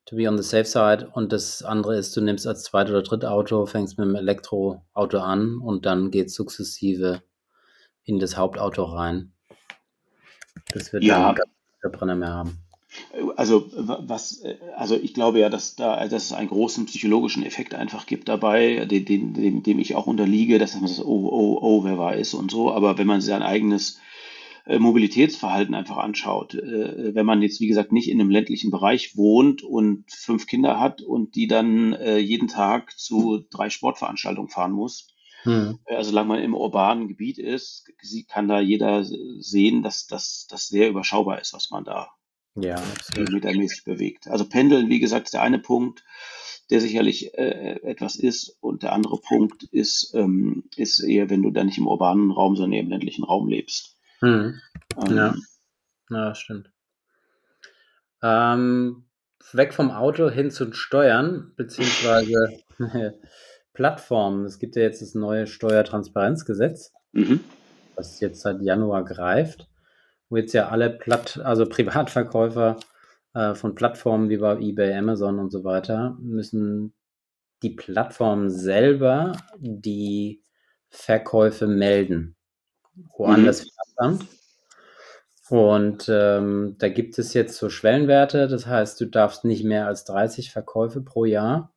[0.05, 1.09] to be on the safe side.
[1.13, 5.19] Und das andere ist, du nimmst als zweites oder drittes Auto, fängst mit dem Elektroauto
[5.19, 7.21] an und dann geht sukzessive
[8.03, 9.31] in das Hauptauto rein.
[10.73, 11.33] Das wird ja.
[11.33, 11.45] dann
[11.81, 12.59] Verbrenner mehr haben.
[13.37, 14.43] Also was,
[14.75, 18.85] also ich glaube ja, dass da, dass es einen großen psychologischen Effekt einfach gibt dabei,
[18.85, 22.51] den, dem, dem ich auch unterliege, dass man sagt, oh, oh, oh, wer weiß und
[22.51, 22.71] so.
[22.71, 24.12] Aber wenn man sein eigenes äh,
[24.65, 26.55] Mobilitätsverhalten einfach anschaut.
[26.55, 30.79] Äh, wenn man jetzt, wie gesagt, nicht in einem ländlichen Bereich wohnt und fünf Kinder
[30.79, 35.79] hat und die dann äh, jeden Tag zu drei Sportveranstaltungen fahren muss, hm.
[35.85, 37.91] Also solange man im urbanen Gebiet ist,
[38.29, 42.11] kann da jeder sehen, dass das sehr überschaubar ist, was man da
[42.55, 42.81] ja,
[43.17, 44.27] metermäßig bewegt.
[44.27, 46.03] Also Pendeln, wie gesagt, ist der eine Punkt,
[46.69, 48.57] der sicherlich äh, etwas ist.
[48.61, 52.55] Und der andere Punkt ist, ähm, ist eher, wenn du da nicht im urbanen Raum,
[52.55, 53.97] sondern im ländlichen Raum lebst.
[54.23, 54.61] Hm.
[55.05, 55.35] Ähm, ja.
[56.09, 56.71] ja, stimmt.
[58.21, 59.05] Ähm,
[59.51, 62.57] weg vom Auto hin zu Steuern, beziehungsweise
[63.73, 64.45] Plattformen.
[64.45, 67.41] Es gibt ja jetzt das neue Steuertransparenzgesetz, mhm.
[67.97, 69.67] das jetzt seit Januar greift,
[70.29, 72.77] wo jetzt ja alle Platt, also Privatverkäufer
[73.33, 76.93] äh, von Plattformen wie bei eBay, Amazon und so weiter, müssen
[77.61, 80.43] die Plattform selber die
[80.89, 82.37] Verkäufe melden
[83.17, 83.69] woanders mhm.
[83.69, 84.27] Finanzamt.
[85.49, 90.05] Und ähm, da gibt es jetzt so Schwellenwerte, das heißt, du darfst nicht mehr als
[90.05, 91.73] 30 Verkäufe pro Jahr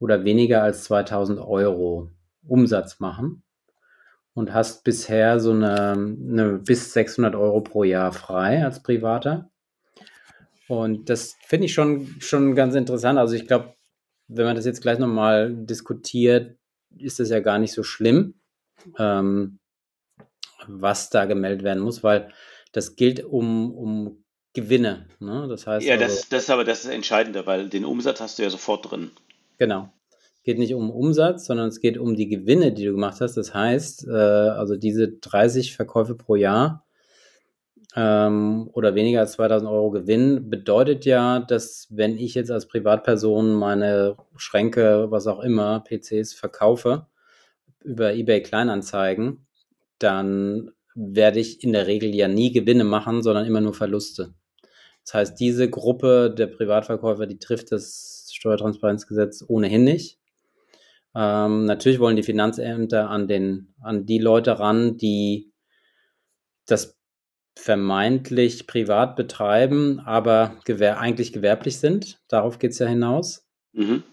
[0.00, 2.10] oder weniger als 2000 Euro
[2.46, 3.42] Umsatz machen
[4.34, 9.50] und hast bisher so eine, eine bis 600 Euro pro Jahr frei als Privater.
[10.68, 13.18] Und das finde ich schon, schon ganz interessant.
[13.18, 13.74] Also ich glaube,
[14.28, 16.56] wenn man das jetzt gleich nochmal diskutiert,
[16.96, 18.34] ist das ja gar nicht so schlimm.
[18.98, 19.58] Ähm,
[20.68, 22.32] was da gemeldet werden muss, weil
[22.72, 25.06] das gilt um, um Gewinne.
[25.20, 25.46] Ne?
[25.48, 28.38] Das heißt ja, das, also, das ist aber das ist entscheidender, weil den Umsatz hast
[28.38, 29.10] du ja sofort drin.
[29.58, 29.92] Genau.
[30.10, 33.36] Es geht nicht um Umsatz, sondern es geht um die Gewinne, die du gemacht hast.
[33.36, 36.86] Das heißt, äh, also diese 30 Verkäufe pro Jahr
[37.94, 43.54] ähm, oder weniger als 2000 Euro Gewinn bedeutet ja, dass wenn ich jetzt als Privatperson
[43.54, 47.06] meine Schränke, was auch immer, PCs verkaufe
[47.82, 49.46] über eBay Kleinanzeigen,
[50.00, 54.34] dann werde ich in der Regel ja nie Gewinne machen, sondern immer nur Verluste.
[55.04, 60.18] Das heißt, diese Gruppe der Privatverkäufer, die trifft das Steuertransparenzgesetz ohnehin nicht.
[61.14, 65.52] Ähm, natürlich wollen die Finanzämter an, den, an die Leute ran, die
[66.66, 66.96] das
[67.56, 72.20] vermeintlich privat betreiben, aber gewer eigentlich gewerblich sind.
[72.28, 73.46] Darauf geht es ja hinaus.
[73.72, 74.04] Mhm.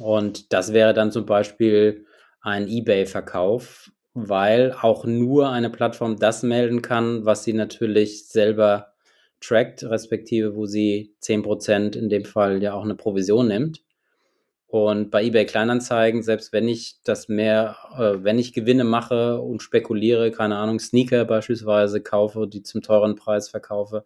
[0.00, 2.06] Und das wäre dann zum Beispiel
[2.40, 8.92] ein eBay-Verkauf weil auch nur eine Plattform das melden kann, was sie natürlich selber
[9.40, 13.82] trackt, respektive wo sie 10% in dem Fall ja auch eine Provision nimmt.
[14.66, 19.62] Und bei eBay Kleinanzeigen, selbst wenn ich das mehr, äh, wenn ich Gewinne mache und
[19.62, 24.04] spekuliere, keine Ahnung, Sneaker beispielsweise kaufe, die zum teuren Preis verkaufe,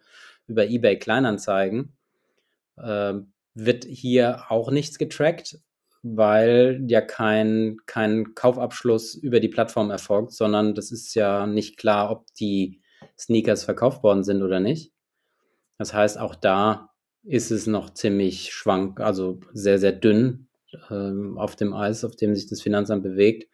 [0.48, 1.92] über eBay Kleinanzeigen,
[2.78, 3.14] äh,
[3.54, 5.60] wird hier auch nichts getrackt
[6.14, 12.10] weil ja kein, kein Kaufabschluss über die Plattform erfolgt, sondern das ist ja nicht klar,
[12.10, 12.80] ob die
[13.18, 14.92] Sneakers verkauft worden sind oder nicht.
[15.78, 16.90] Das heißt, auch da
[17.24, 20.48] ist es noch ziemlich schwank, also sehr, sehr dünn
[20.90, 23.48] ähm, auf dem Eis, auf dem sich das Finanzamt bewegt,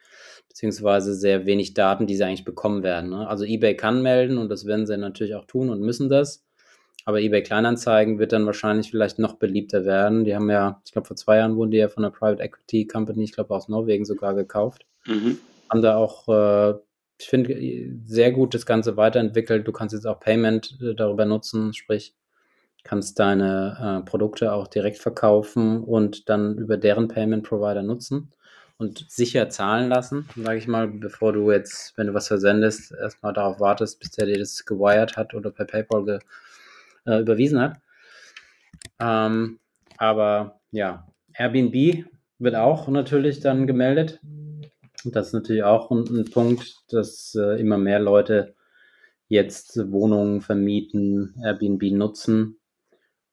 [0.48, 3.10] beziehungsweise sehr wenig Daten, die sie eigentlich bekommen werden.
[3.10, 3.26] Ne?
[3.26, 6.44] Also eBay kann melden und das werden sie natürlich auch tun und müssen das.
[7.04, 10.24] Aber eBay Kleinanzeigen wird dann wahrscheinlich vielleicht noch beliebter werden.
[10.24, 12.86] Die haben ja, ich glaube, vor zwei Jahren wurden die ja von einer Private Equity
[12.86, 14.86] Company, ich glaube aus Norwegen sogar gekauft.
[15.06, 15.38] Mhm.
[15.68, 16.74] Haben da auch, äh,
[17.18, 17.56] ich finde,
[18.04, 19.66] sehr gut das Ganze weiterentwickelt.
[19.66, 22.14] Du kannst jetzt auch Payment äh, darüber nutzen, sprich,
[22.84, 28.32] kannst deine äh, Produkte auch direkt verkaufen und dann über deren Payment Provider nutzen
[28.78, 33.32] und sicher zahlen lassen, sage ich mal, bevor du jetzt, wenn du was versendest, erstmal
[33.32, 36.18] darauf wartest, bis der dir das gewired hat oder per PayPal ge
[37.06, 37.78] äh, überwiesen hat.
[38.98, 39.58] Ähm,
[39.98, 42.06] aber ja, Airbnb
[42.38, 44.20] wird auch natürlich dann gemeldet.
[45.04, 48.54] Das ist natürlich auch ein, ein Punkt, dass äh, immer mehr Leute
[49.28, 52.60] jetzt Wohnungen vermieten, Airbnb nutzen.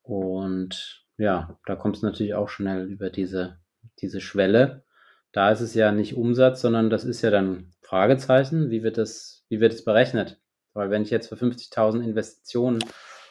[0.02, 3.60] Und ja, da kommt es natürlich auch schnell über diese,
[4.00, 4.84] diese Schwelle.
[5.32, 8.70] Da ist es ja nicht Umsatz, sondern das ist ja dann Fragezeichen.
[8.72, 10.40] Wie wird das, wie wird es berechnet?
[10.74, 12.80] Weil wenn ich jetzt für 50.000 Investitionen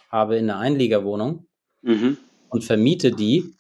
[0.09, 1.47] habe in eine Einliegerwohnung
[1.83, 2.17] mhm.
[2.49, 3.55] und vermiete die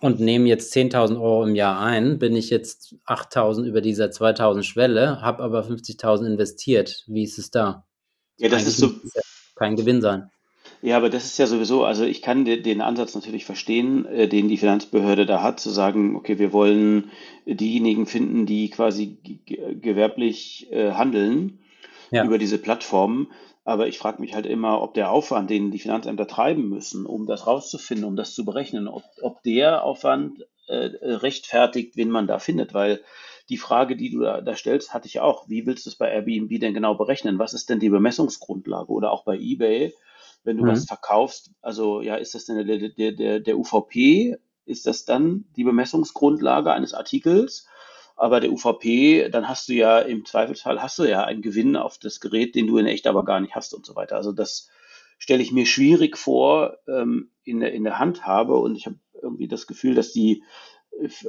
[0.00, 4.62] und nehme jetzt 10.000 Euro im Jahr ein, bin ich jetzt 8.000 über dieser 2.000
[4.62, 7.04] Schwelle, habe aber 50.000 investiert.
[7.06, 7.84] Wie ist es da?
[8.38, 8.86] Ja, das Eigentlich ist so.
[9.14, 9.22] Ja
[9.58, 10.30] kein Gewinn sein.
[10.80, 14.48] Ja, aber das ist ja sowieso, also ich kann den Ansatz natürlich verstehen, äh, den
[14.48, 17.10] die Finanzbehörde da hat, zu sagen, okay, wir wollen
[17.46, 19.18] diejenigen finden, die quasi
[19.80, 21.58] gewerblich äh, handeln
[22.12, 22.24] ja.
[22.24, 23.28] über diese Plattformen.
[23.68, 27.26] Aber ich frage mich halt immer, ob der Aufwand, den die Finanzämter treiben müssen, um
[27.26, 32.38] das rauszufinden, um das zu berechnen, ob, ob der Aufwand äh, rechtfertigt, wen man da
[32.38, 32.72] findet.
[32.72, 33.02] Weil
[33.50, 35.50] die Frage, die du da, da stellst, hatte ich auch.
[35.50, 37.38] Wie willst du es bei Airbnb denn genau berechnen?
[37.38, 38.90] Was ist denn die Bemessungsgrundlage?
[38.90, 39.94] Oder auch bei eBay,
[40.44, 40.68] wenn du mhm.
[40.68, 44.38] was verkaufst, also ja, ist das denn der, der, der, der UVP?
[44.64, 47.66] Ist das dann die Bemessungsgrundlage eines Artikels?
[48.18, 51.98] Aber der UVP, dann hast du ja im Zweifelsfall hast du ja einen Gewinn auf
[51.98, 54.16] das Gerät, den du in echt aber gar nicht hast und so weiter.
[54.16, 54.68] Also das
[55.18, 59.46] stelle ich mir schwierig vor ähm, in, der, in der Handhabe und ich habe irgendwie
[59.46, 60.42] das Gefühl, dass die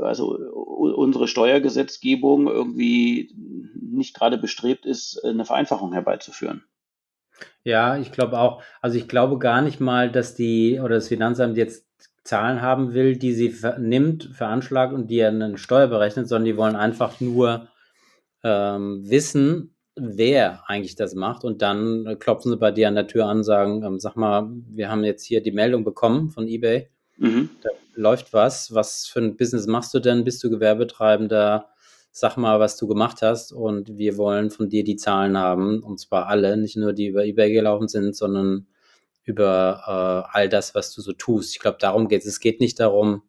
[0.01, 3.35] also unsere Steuergesetzgebung irgendwie
[3.79, 6.63] nicht gerade bestrebt ist, eine Vereinfachung herbeizuführen.
[7.63, 8.63] Ja, ich glaube auch.
[8.81, 11.88] Also ich glaube gar nicht mal, dass die oder das Finanzamt jetzt
[12.29, 16.75] Zahlen haben will, die sie nimmt, veranschlagt und die eine Steuer berechnet, sondern die wollen
[16.75, 17.69] einfach nur
[18.43, 21.43] ähm, wissen, wer eigentlich das macht.
[21.43, 24.91] Und dann klopfen sie bei dir an der Tür an, sagen, ähm, sag mal, wir
[24.91, 26.87] haben jetzt hier die Meldung bekommen von eBay.
[27.17, 27.49] Mhm.
[27.63, 28.75] Da läuft was.
[28.75, 30.23] Was für ein Business machst du denn?
[30.23, 31.69] Bist du Gewerbetreibender?
[32.11, 33.51] Sag mal, was du gemacht hast.
[33.51, 35.81] Und wir wollen von dir die Zahlen haben.
[35.81, 38.67] Und zwar alle, nicht nur die über eBay gelaufen sind, sondern
[39.29, 41.55] über äh, all das, was du so tust.
[41.55, 42.27] Ich glaube, darum geht es.
[42.27, 43.21] Es geht nicht darum,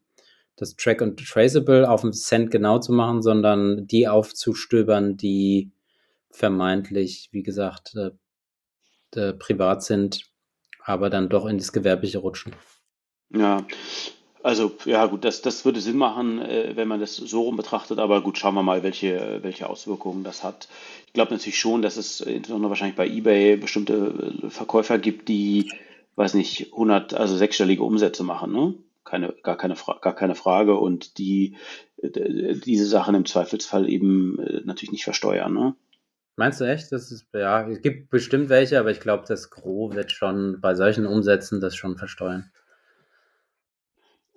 [0.56, 5.72] das Track und Traceable auf den Cent genau zu machen, sondern die aufzustöbern, die
[6.30, 8.10] vermeintlich, wie gesagt, äh,
[9.18, 10.24] äh, privat sind,
[10.84, 12.54] aber dann doch in das Gewerbliche rutschen.
[13.34, 13.66] Ja,
[14.42, 17.98] also ja gut, das, das würde Sinn machen, äh, wenn man das so rum betrachtet,
[17.98, 20.68] aber gut, schauen wir mal, welche, welche Auswirkungen das hat.
[21.06, 25.70] Ich glaube natürlich schon, dass es insbesondere wahrscheinlich bei eBay bestimmte Verkäufer gibt, die
[26.16, 28.74] weiß nicht, 100, also sechsstellige Umsätze machen, ne?
[29.04, 31.56] Keine, gar, keine gar keine Frage und die
[32.02, 35.74] diese Sachen im Zweifelsfall eben äh, natürlich nicht versteuern, ne?
[36.36, 36.92] Meinst du echt?
[36.92, 40.74] Das ist, ja, es gibt bestimmt welche, aber ich glaube, das Gros wird schon bei
[40.74, 42.50] solchen Umsätzen das schon versteuern.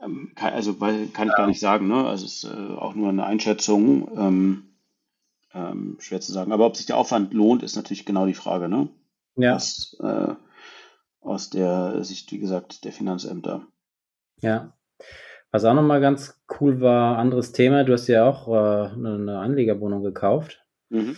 [0.02, 2.06] Ähm, also, weil, kann ich gar nicht sagen, ne?
[2.06, 4.12] Also, es ist äh, auch nur eine Einschätzung.
[4.18, 4.74] Ähm,
[5.54, 6.52] ähm, schwer zu sagen.
[6.52, 8.90] Aber ob sich der Aufwand lohnt, ist natürlich genau die Frage, ne?
[9.36, 9.56] Ja.
[9.56, 10.34] Was, äh,
[11.24, 13.68] aus der Sicht, wie gesagt, der Finanzämter.
[14.42, 14.74] Ja.
[15.52, 20.04] Was auch nochmal ganz cool war, anderes Thema, du hast ja auch äh, eine Anlegerwohnung
[20.04, 20.64] gekauft.
[20.90, 21.16] Mhm.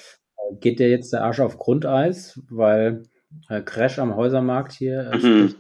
[0.60, 3.04] Geht dir jetzt der Arsch auf Grundeis, weil
[3.50, 5.56] äh, Crash am Häusermarkt hier, äh, mhm.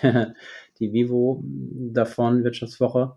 [0.78, 3.16] die Vivo davon, Wirtschaftswoche,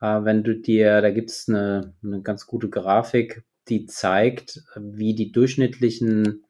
[0.00, 5.14] äh, wenn du dir, da gibt es eine, eine ganz gute Grafik, die zeigt, wie
[5.14, 6.44] die durchschnittlichen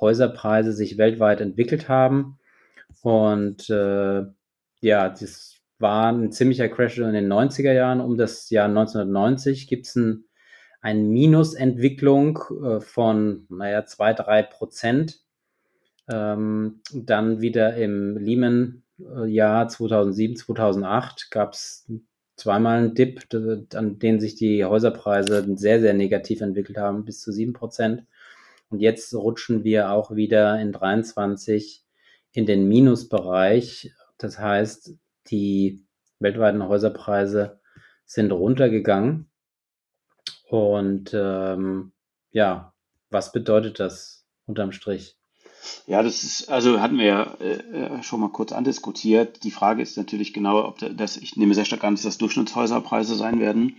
[0.00, 2.38] Häuserpreise sich weltweit entwickelt haben
[3.02, 4.24] und äh,
[4.80, 8.00] ja, das war ein ziemlicher Crash in den 90er Jahren.
[8.00, 10.24] Um das Jahr 1990 gibt es ein,
[10.80, 15.20] eine Minusentwicklung äh, von, naja, 2, 3 Prozent.
[16.08, 21.88] Ähm, dann wieder im Lehman-Jahr 2007, 2008 gab es
[22.36, 23.26] zweimal einen Dip,
[23.74, 28.04] an den sich die Häuserpreise sehr, sehr negativ entwickelt haben, bis zu 7 Prozent.
[28.70, 31.84] Und jetzt rutschen wir auch wieder in 23
[32.32, 33.92] in den Minusbereich.
[34.18, 34.94] Das heißt,
[35.28, 35.86] die
[36.18, 37.60] weltweiten Häuserpreise
[38.04, 39.30] sind runtergegangen.
[40.48, 41.92] Und ähm,
[42.32, 42.74] ja,
[43.10, 45.16] was bedeutet das unterm Strich?
[45.86, 49.44] Ja, das ist, also hatten wir ja äh, schon mal kurz andiskutiert.
[49.44, 53.14] Die Frage ist natürlich genau, ob das, ich nehme sehr stark an, dass das Durchschnittshäuserpreise
[53.14, 53.76] sein werden,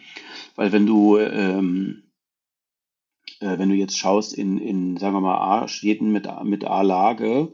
[0.55, 2.03] weil wenn du, ähm,
[3.39, 7.51] äh, wenn du jetzt schaust in, in sagen wir mal, A-Städten mit, mit A-Lage,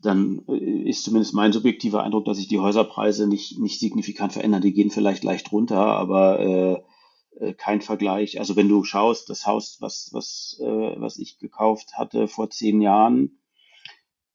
[0.00, 4.62] dann äh, ist zumindest mein subjektiver Eindruck, dass sich die Häuserpreise nicht, nicht signifikant verändern.
[4.62, 6.82] Die gehen vielleicht leicht runter, aber äh,
[7.40, 8.38] äh, kein Vergleich.
[8.38, 12.80] Also wenn du schaust, das Haus, was, was, äh, was ich gekauft hatte vor zehn
[12.80, 13.38] Jahren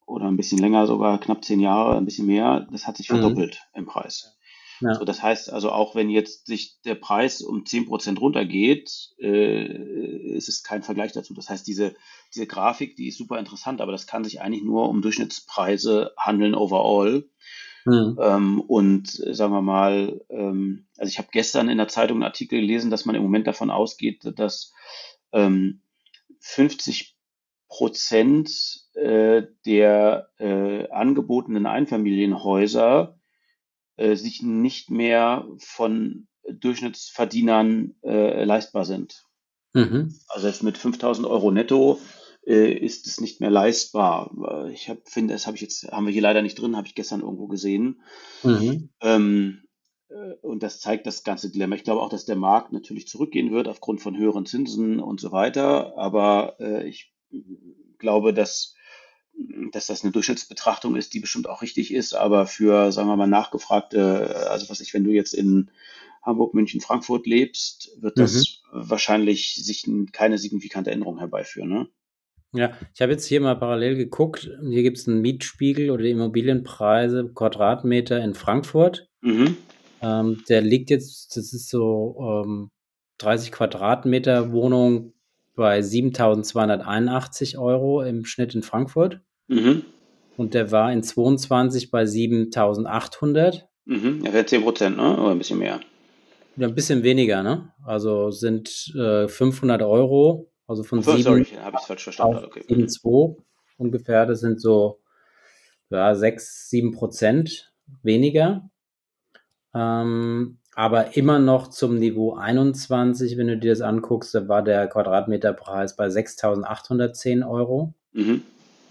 [0.06, 3.20] oder ein bisschen länger sogar, knapp zehn Jahre, ein bisschen mehr, das hat sich mhm.
[3.20, 4.36] verdoppelt im Preis.
[4.84, 4.94] Ja.
[4.94, 10.48] So, das heißt also, auch wenn jetzt sich der Preis um 10% runtergeht, äh, ist
[10.48, 11.32] es kein Vergleich dazu.
[11.32, 11.94] Das heißt, diese,
[12.34, 16.54] diese Grafik, die ist super interessant, aber das kann sich eigentlich nur um Durchschnittspreise handeln
[16.54, 17.24] overall.
[17.86, 18.18] Mhm.
[18.20, 22.24] Ähm, und äh, sagen wir mal, ähm, also ich habe gestern in der Zeitung einen
[22.24, 24.72] Artikel gelesen, dass man im Moment davon ausgeht, dass
[25.32, 25.80] ähm,
[26.40, 27.16] 50
[27.68, 33.18] Prozent äh, der äh, angebotenen Einfamilienhäuser
[33.96, 39.24] äh, sich nicht mehr von Durchschnittsverdienern äh, leistbar sind.
[39.72, 40.14] Mhm.
[40.28, 42.00] Also jetzt mit 5000 Euro netto
[42.46, 44.68] äh, ist es nicht mehr leistbar.
[44.72, 46.94] Ich hab, finde, das habe ich jetzt, haben wir hier leider nicht drin, habe ich
[46.94, 48.02] gestern irgendwo gesehen.
[48.42, 48.90] Mhm.
[49.00, 49.64] Ähm,
[50.08, 51.76] äh, und das zeigt das ganze Dilemma.
[51.76, 55.32] Ich glaube auch, dass der Markt natürlich zurückgehen wird aufgrund von höheren Zinsen und so
[55.32, 55.96] weiter.
[55.96, 57.12] Aber äh, ich
[57.98, 58.73] glaube, dass,
[59.72, 62.14] dass das eine Durchschnittsbetrachtung ist, die bestimmt auch richtig ist.
[62.14, 65.70] Aber für, sagen wir mal, nachgefragte, also was ich, wenn du jetzt in
[66.22, 68.90] Hamburg, München, Frankfurt lebst, wird das mhm.
[68.90, 71.68] wahrscheinlich sich keine signifikante Änderung herbeiführen.
[71.68, 71.88] Ne?
[72.52, 74.48] Ja, ich habe jetzt hier mal parallel geguckt.
[74.68, 79.08] Hier gibt es einen Mietspiegel oder die Immobilienpreise Quadratmeter in Frankfurt.
[79.22, 79.56] Mhm.
[80.00, 82.70] Ähm, der liegt jetzt, das ist so ähm,
[83.18, 85.13] 30 Quadratmeter Wohnung
[85.54, 89.20] bei 7.281 Euro im Schnitt in Frankfurt.
[89.48, 89.84] Mhm.
[90.36, 93.62] Und der war in 22 bei 7.800.
[93.84, 94.22] Mhm.
[94.24, 95.16] Ja, wäre 10 Prozent, ne?
[95.16, 95.80] Oder ein bisschen mehr.
[96.56, 97.72] Ja, ein bisschen weniger, ne?
[97.84, 102.44] Also sind äh, 500 Euro also von oh, 7 sorry, habe ich falsch verstanden.
[102.44, 102.60] Okay.
[102.68, 103.36] 7,2
[103.76, 104.26] ungefähr.
[104.26, 105.00] Das sind so
[105.90, 108.68] ja, 6, 7 Prozent weniger.
[109.74, 114.88] Ähm, aber immer noch zum Niveau 21, wenn du dir das anguckst, da war der
[114.88, 117.94] Quadratmeterpreis bei 6.810 Euro.
[118.12, 118.42] Mhm.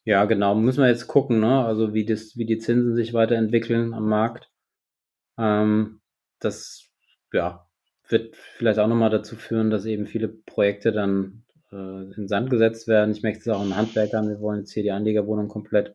[0.05, 0.55] Ja, genau.
[0.55, 1.65] Müssen wir jetzt gucken, ne?
[1.65, 4.53] Also wie das, wie die Zinsen sich weiterentwickeln am Markt.
[5.37, 6.01] Ähm,
[6.39, 6.85] das,
[7.33, 7.66] ja,
[8.09, 12.89] wird vielleicht auch nochmal dazu führen, dass eben viele Projekte dann äh, in Sand gesetzt
[12.89, 13.13] werden.
[13.13, 14.29] Ich möchte es auch in Handwerkern.
[14.29, 15.95] Wir wollen jetzt hier die Anliegerwohnung komplett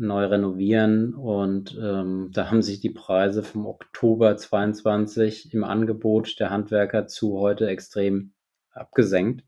[0.00, 6.48] neu renovieren und ähm, da haben sich die Preise vom Oktober 22 im Angebot der
[6.48, 8.32] Handwerker zu heute extrem
[8.72, 9.44] abgesenkt.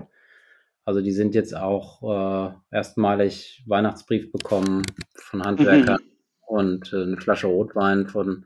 [0.85, 4.83] Also die sind jetzt auch äh, erstmalig Weihnachtsbrief bekommen
[5.15, 6.47] von Handwerkern mhm.
[6.47, 8.45] und äh, eine Flasche Rotwein von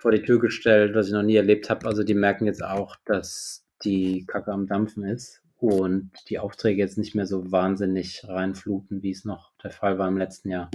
[0.00, 1.86] vor die Tür gestellt, was ich noch nie erlebt habe.
[1.86, 6.96] Also die merken jetzt auch, dass die Kacke am Dampfen ist und die Aufträge jetzt
[6.96, 10.70] nicht mehr so wahnsinnig reinfluten, wie es noch der Fall war im letzten Jahr.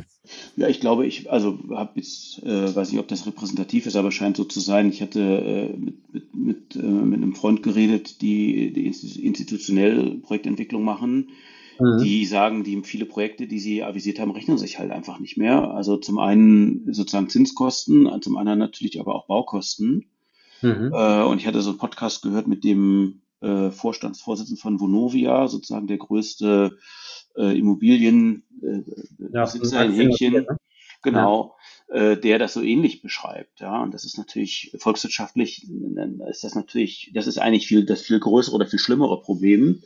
[0.56, 4.12] Ja, ich glaube, ich, also habe jetzt, äh, weiß nicht, ob das repräsentativ ist, aber
[4.12, 4.90] scheint so zu sein.
[4.90, 10.84] Ich hatte äh, mit, mit, mit, äh, mit einem Freund geredet, die, die institutionell Projektentwicklung
[10.84, 11.30] machen
[11.80, 12.04] Mhm.
[12.04, 15.72] Die sagen, die viele Projekte, die sie avisiert haben, rechnen sich halt einfach nicht mehr.
[15.72, 20.06] Also zum einen sozusagen Zinskosten, zum anderen natürlich aber auch Baukosten.
[20.62, 20.92] Mhm.
[20.94, 25.88] Äh, und ich hatte so einen Podcast gehört mit dem äh, Vorstandsvorsitzenden von Vonovia, sozusagen
[25.88, 26.78] der größte
[27.36, 28.82] äh, Immobilien äh,
[29.32, 29.44] ja,
[29.84, 30.34] in Häkchen.
[30.34, 30.58] Ne?
[31.04, 31.56] Genau.
[31.90, 32.12] Ja.
[32.12, 35.68] Äh, der das so ähnlich beschreibt, ja, und das ist natürlich volkswirtschaftlich,
[36.28, 39.84] ist das natürlich, das ist eigentlich viel, das viel größere oder viel schlimmere Problem,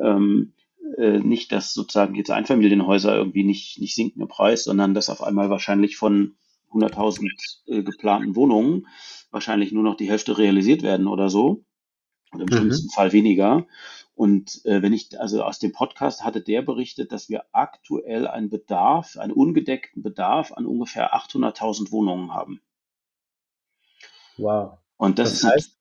[0.00, 0.52] ähm,
[0.98, 5.22] äh, nicht, dass sozusagen jetzt Einfamilienhäuser irgendwie nicht, nicht sinken im Preis, sondern dass auf
[5.22, 6.36] einmal wahrscheinlich von
[6.72, 7.28] 100.000
[7.66, 8.86] äh, geplanten Wohnungen
[9.30, 11.64] wahrscheinlich nur noch die Hälfte realisiert werden oder so.
[12.32, 12.56] Oder im mhm.
[12.56, 13.66] schlimmsten Fall weniger.
[14.14, 18.50] Und äh, wenn ich, also aus dem Podcast hatte der berichtet, dass wir aktuell einen
[18.50, 22.60] Bedarf, einen ungedeckten Bedarf an ungefähr 800.000 Wohnungen haben.
[24.36, 24.78] Wow.
[24.96, 25.79] Und das, das heißt,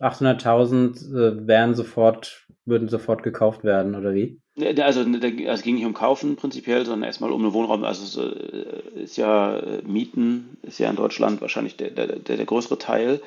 [0.00, 4.40] 800.000 äh, wären sofort, würden sofort gekauft werden, oder wie?
[4.58, 7.84] Also, also es ging nicht um Kaufen prinzipiell, sondern erstmal um einen Wohnraum.
[7.84, 12.46] Also es äh, ist ja äh, Mieten, ist ja in Deutschland wahrscheinlich der, der, der,
[12.46, 13.20] größere Teil.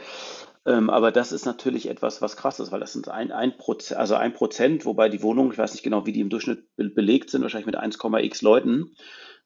[0.66, 4.00] Ähm, aber das ist natürlich etwas, was krass ist, weil das sind ein, ein Prozent,
[4.00, 6.90] also ein Prozent, wobei die Wohnungen, ich weiß nicht genau, wie die im Durchschnitt be
[6.90, 8.96] belegt sind, wahrscheinlich mit 1,x Leuten.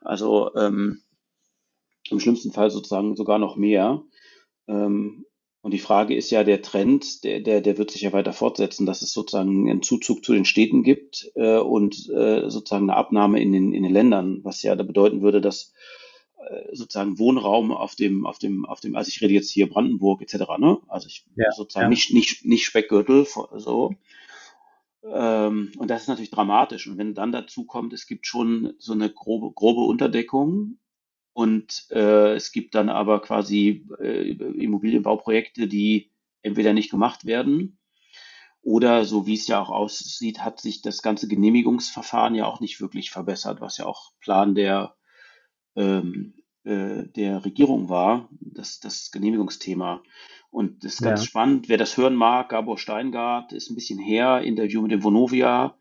[0.02, 1.02] Also ähm,
[2.10, 4.04] im schlimmsten Fall sozusagen sogar noch mehr.
[4.68, 5.26] Ähm,
[5.68, 8.86] und die Frage ist ja, der Trend, der, der, der wird sich ja weiter fortsetzen,
[8.86, 13.42] dass es sozusagen einen Zuzug zu den Städten gibt äh, und äh, sozusagen eine Abnahme
[13.42, 15.74] in den, in den Ländern, was ja da bedeuten würde, dass
[16.38, 20.22] äh, sozusagen Wohnraum auf dem, auf dem, auf dem, also ich rede jetzt hier Brandenburg
[20.22, 20.78] etc., ne?
[20.88, 21.90] Also ich ja, sozusagen ja.
[21.90, 23.94] nicht, nicht, nicht Speckgürtel, so.
[25.04, 26.88] Ähm, und das ist natürlich dramatisch.
[26.88, 30.78] Und wenn dann dazu kommt, es gibt schon so eine grobe, grobe Unterdeckung
[31.38, 36.10] und äh, es gibt dann aber quasi äh, Immobilienbauprojekte, die
[36.42, 37.78] entweder nicht gemacht werden
[38.64, 42.82] oder so wie es ja auch aussieht, hat sich das ganze Genehmigungsverfahren ja auch nicht
[42.82, 44.96] wirklich verbessert, was ja auch Plan der,
[45.76, 46.34] ähm,
[46.64, 50.02] äh, der Regierung war, das, das Genehmigungsthema.
[50.50, 51.28] Und das ist ganz ja.
[51.28, 55.78] spannend, wer das hören mag, Gabor Steingart ist ein bisschen her, Interview mit dem Vonovia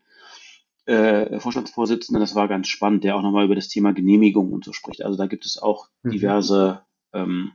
[0.87, 4.73] äh, Vorstandsvorsitzender, das war ganz spannend, der auch nochmal über das Thema Genehmigung und so
[4.73, 5.03] spricht.
[5.03, 6.11] Also da gibt es auch mhm.
[6.11, 6.81] diverse
[7.13, 7.51] ähm,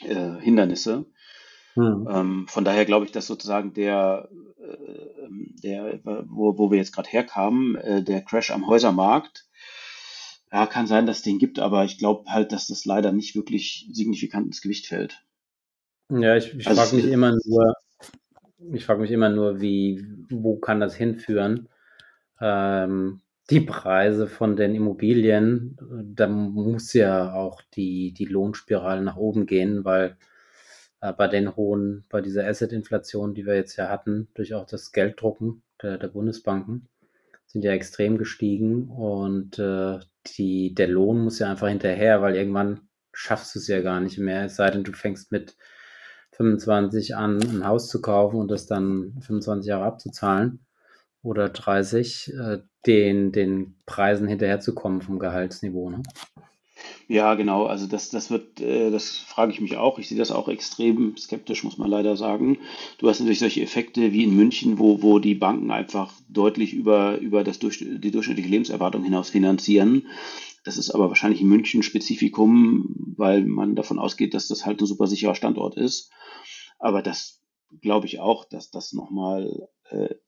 [0.00, 1.06] äh, Hindernisse.
[1.76, 2.08] Mhm.
[2.10, 4.28] Ähm, von daher glaube ich, dass sozusagen der,
[4.58, 5.28] äh,
[5.62, 9.46] der wo, wo wir jetzt gerade herkamen, äh, der Crash am Häusermarkt,
[10.52, 13.34] ja, kann sein, dass es den gibt, aber ich glaube halt, dass das leider nicht
[13.34, 15.24] wirklich signifikant ins Gewicht fällt.
[16.10, 17.74] Ja, ich, ich also frage mich immer nur,
[18.72, 21.68] ich frage mich immer nur, wie, wo kann das hinführen?
[22.40, 23.20] Ähm,
[23.50, 25.76] die Preise von den Immobilien,
[26.14, 30.16] da muss ja auch die, die Lohnspirale nach oben gehen, weil
[31.00, 34.92] äh, bei den hohen, bei dieser Asset-Inflation, die wir jetzt ja hatten, durch auch das
[34.92, 36.88] Gelddrucken der, der Bundesbanken,
[37.46, 40.00] sind ja extrem gestiegen und äh,
[40.36, 42.80] die, der Lohn muss ja einfach hinterher, weil irgendwann
[43.12, 45.56] schaffst du es ja gar nicht mehr, es sei denn, du fängst mit
[46.32, 50.65] 25 an, ein Haus zu kaufen und das dann 25 Jahre abzuzahlen
[51.22, 55.90] oder 30, äh, den, den Preisen hinterherzukommen vom Gehaltsniveau.
[55.90, 56.02] Ne?
[57.08, 57.66] Ja, genau.
[57.66, 59.98] Also das, das wird, äh, das frage ich mich auch.
[59.98, 62.58] Ich sehe das auch extrem skeptisch, muss man leider sagen.
[62.98, 67.18] Du hast natürlich solche Effekte wie in München, wo, wo die Banken einfach deutlich über,
[67.18, 70.08] über das durch, die durchschnittliche Lebenserwartung hinaus finanzieren.
[70.64, 74.86] Das ist aber wahrscheinlich in München Spezifikum, weil man davon ausgeht, dass das halt ein
[74.86, 76.10] super sicherer Standort ist.
[76.78, 77.40] Aber das
[77.80, 79.68] glaube ich auch, dass das nochmal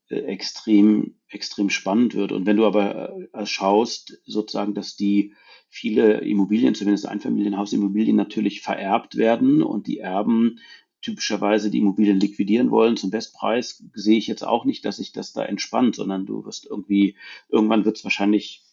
[0.09, 2.33] extrem, extrem spannend wird.
[2.33, 5.35] Und wenn du aber äh, schaust, sozusagen, dass die
[5.69, 10.61] viele Immobilien, zumindest Einfamilienhausimmobilien, natürlich vererbt werden und die Erben
[11.01, 15.33] typischerweise die Immobilien liquidieren wollen zum Bestpreis, sehe ich jetzt auch nicht, dass sich das
[15.33, 17.17] da entspannt, sondern du wirst irgendwie,
[17.49, 18.65] irgendwann wird es wahrscheinlich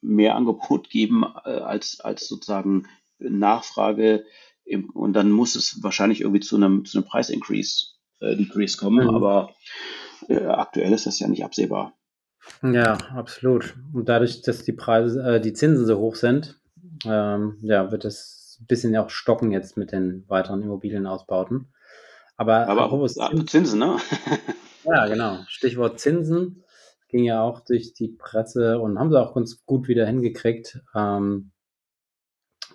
[0.00, 2.86] mehr Angebot geben äh, als, als sozusagen
[3.18, 4.24] Nachfrage.
[4.64, 7.88] Im, und dann muss es wahrscheinlich irgendwie zu einem, zu einem Preisincrease
[8.20, 9.14] äh, Decrease kommen, mhm.
[9.14, 9.54] aber
[10.28, 11.94] äh, aktuell ist das ja nicht absehbar.
[12.62, 13.76] Ja, absolut.
[13.92, 16.60] Und dadurch, dass die Preise, äh, die Zinsen so hoch sind,
[17.04, 21.72] ähm, ja, wird es ein bisschen auch stocken jetzt mit den weiteren Immobilienausbauten.
[22.36, 23.96] Aber, aber Zinsen, Zinsen, ne?
[24.84, 25.38] ja, genau.
[25.48, 26.64] Stichwort Zinsen
[27.08, 30.80] ging ja auch durch die Presse und haben sie auch ganz gut wieder hingekriegt.
[30.94, 31.52] Ähm,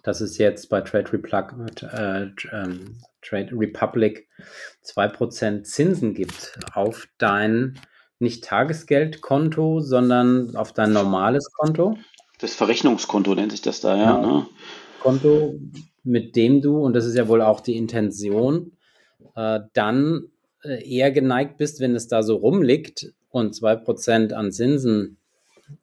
[0.04, 4.28] dass es jetzt bei Trade, Repluck, äh, ähm, Trade Republic
[4.86, 7.80] 2% Zinsen gibt auf dein
[8.20, 11.98] nicht Tagesgeldkonto, sondern auf dein normales Konto.
[12.40, 14.16] Das Verrechnungskonto nennt sich das da, ja.
[14.18, 14.38] Genau.
[14.40, 14.48] Ne?
[15.00, 15.56] Konto,
[16.04, 18.74] mit dem du, und das ist ja wohl auch die Intention,
[19.36, 20.26] äh, dann
[20.64, 25.18] äh, eher geneigt bist, wenn es da so rumliegt und 2% an Zinsen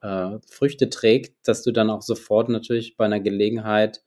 [0.02, 4.02] äh, Früchte trägt, dass du dann auch sofort natürlich bei einer Gelegenheit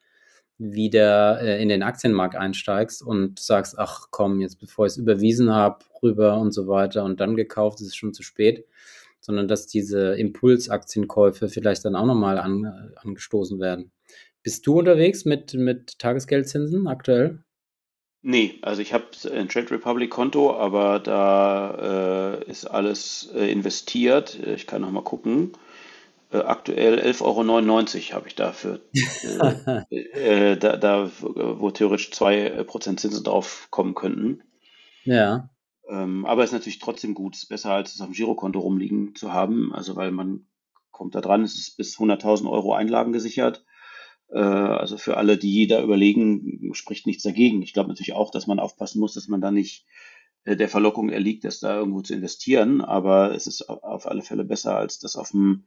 [0.60, 5.52] wieder äh, in den Aktienmarkt einsteigst und sagst, ach komm, jetzt bevor ich es überwiesen
[5.52, 8.66] habe, rüber und so weiter und dann gekauft, ist es schon zu spät,
[9.22, 13.92] sondern dass diese Impulsaktienkäufe vielleicht dann auch nochmal an, äh, angestoßen werden.
[14.44, 17.44] Bist du unterwegs mit, mit Tagesgeldzinsen aktuell?
[18.22, 24.38] Nee, also ich habe ein Trade Republic Konto, aber da äh, ist alles äh, investiert.
[24.46, 25.54] Ich kann noch mal gucken.
[26.32, 28.82] Äh, aktuell 11,99 Euro habe ich dafür.
[29.92, 34.44] Äh, äh, da, da, wo theoretisch 2% Zinsen drauf kommen könnten.
[35.04, 35.50] Ja.
[35.90, 37.36] Ähm, aber es ist natürlich trotzdem gut.
[37.36, 39.74] Es ist besser, als es auf dem Girokonto rumliegen zu haben.
[39.74, 40.46] Also, weil man
[40.92, 43.66] kommt da dran, es ist bis 100.000 Euro Einlagen gesichert.
[44.32, 47.64] Äh, also für alle, die da überlegen, spricht nichts dagegen.
[47.64, 49.88] Ich glaube natürlich auch, dass man aufpassen muss, dass man da nicht
[50.44, 52.82] äh, der Verlockung erliegt, das da irgendwo zu investieren.
[52.82, 55.66] Aber es ist auf alle Fälle besser, als das auf dem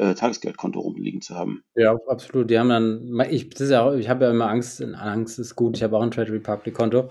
[0.00, 1.62] äh, Tagesgeldkonto rumliegen zu haben.
[1.74, 2.48] Ja, absolut.
[2.50, 5.96] Die haben dann, ich, ja ich habe ja immer Angst, Angst ist gut, ich habe
[5.96, 7.10] auch ein Trade Republic Konto,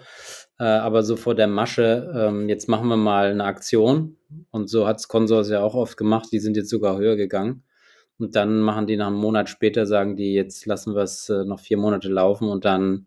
[0.58, 4.18] äh, aber so vor der Masche, ähm, jetzt machen wir mal eine Aktion
[4.50, 7.64] und so hat es Consors ja auch oft gemacht, die sind jetzt sogar höher gegangen
[8.18, 11.46] und dann machen die nach einem Monat später, sagen die, jetzt lassen wir es äh,
[11.46, 13.06] noch vier Monate laufen und dann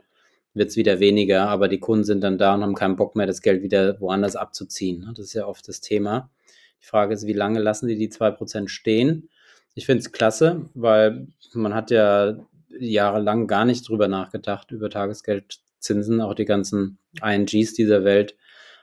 [0.54, 3.26] wird es wieder weniger, aber die Kunden sind dann da und haben keinen Bock mehr,
[3.26, 5.00] das Geld wieder woanders abzuziehen.
[5.00, 5.12] Ne?
[5.16, 6.30] Das ist ja oft das Thema.
[6.82, 9.28] Die Frage ist, wie lange lassen die die 2% stehen?
[9.74, 12.36] Ich finde es klasse, weil man hat ja
[12.78, 16.20] jahrelang gar nicht drüber nachgedacht, über Tagesgeldzinsen.
[16.20, 18.36] Auch die ganzen INGs dieser Welt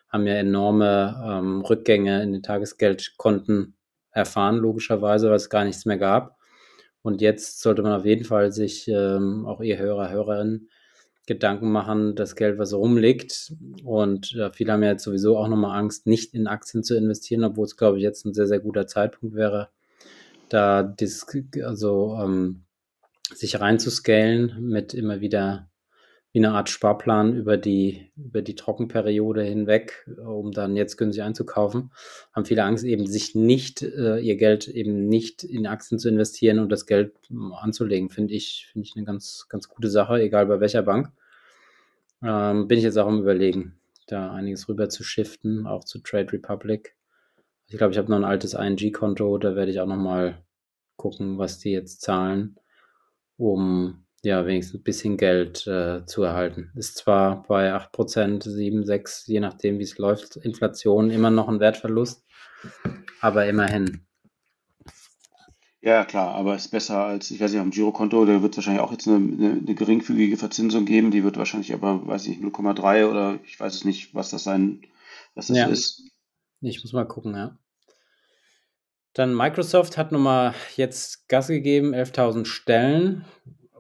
[0.10, 3.76] haben ja enorme ähm, Rückgänge in den Tagesgeldkonten
[4.12, 6.38] erfahren, logischerweise, weil es gar nichts mehr gab.
[7.02, 10.70] Und jetzt sollte man auf jeden Fall sich, ähm, auch ihr Hörer, Hörerinnen,
[11.28, 13.54] Gedanken machen, das Geld, was rumliegt.
[13.84, 17.44] Und äh, viele haben ja jetzt sowieso auch nochmal Angst, nicht in Aktien zu investieren,
[17.44, 19.70] obwohl es, glaube ich, jetzt ein sehr, sehr guter Zeitpunkt wäre,
[20.50, 21.26] da dis,
[21.64, 22.64] also ähm,
[23.34, 25.70] sich reinzuscalen mit immer wieder
[26.32, 31.92] wie eine Art Sparplan über die, über die Trockenperiode hinweg, um dann jetzt günstig einzukaufen,
[32.34, 36.60] haben viele Angst, eben sich nicht, äh, ihr Geld eben nicht in Aktien zu investieren
[36.60, 38.10] und das Geld hm, anzulegen.
[38.10, 41.12] Finde ich, finde ich eine ganz, ganz gute Sache, egal bei welcher Bank.
[42.22, 46.32] Ähm, bin ich jetzt auch am überlegen, da einiges rüber zu shiften, auch zu Trade
[46.34, 46.96] Republic.
[47.70, 50.44] Ich glaube, ich habe noch ein altes ING-Konto, da werde ich auch noch mal
[50.96, 52.56] gucken, was die jetzt zahlen,
[53.38, 56.72] um ja wenigstens ein bisschen Geld äh, zu erhalten.
[56.76, 61.60] Ist zwar bei 8%, 7, 6, je nachdem, wie es läuft, Inflation immer noch ein
[61.60, 62.26] Wertverlust,
[63.22, 64.02] aber immerhin.
[65.82, 68.58] Ja, klar, aber es ist besser als, ich weiß nicht, am Girokonto, da wird es
[68.58, 72.40] wahrscheinlich auch jetzt eine, eine, eine, geringfügige Verzinsung geben, die wird wahrscheinlich aber, weiß ich,
[72.40, 74.82] 0,3 oder ich weiß es nicht, was das sein,
[75.36, 75.68] was das ja.
[75.68, 76.09] ist.
[76.62, 77.58] Ich muss mal gucken, ja.
[79.14, 83.26] Dann Microsoft hat nochmal jetzt Gas gegeben, 11.000 Stellen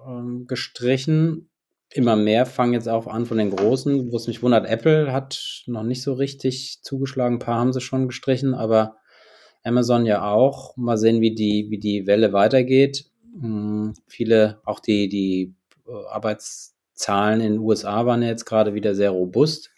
[0.06, 1.50] ähm, gestrichen.
[1.92, 4.12] Immer mehr fangen jetzt auch an von den Großen.
[4.12, 7.36] Wo es mich wundert, Apple hat noch nicht so richtig zugeschlagen.
[7.36, 8.98] Ein paar haben sie schon gestrichen, aber
[9.64, 10.76] Amazon ja auch.
[10.78, 13.06] Mal sehen, wie die, wie die Welle weitergeht.
[13.40, 15.56] Hm, viele, auch die, die
[15.88, 19.72] äh, Arbeitszahlen in den USA waren ja jetzt gerade wieder sehr robust.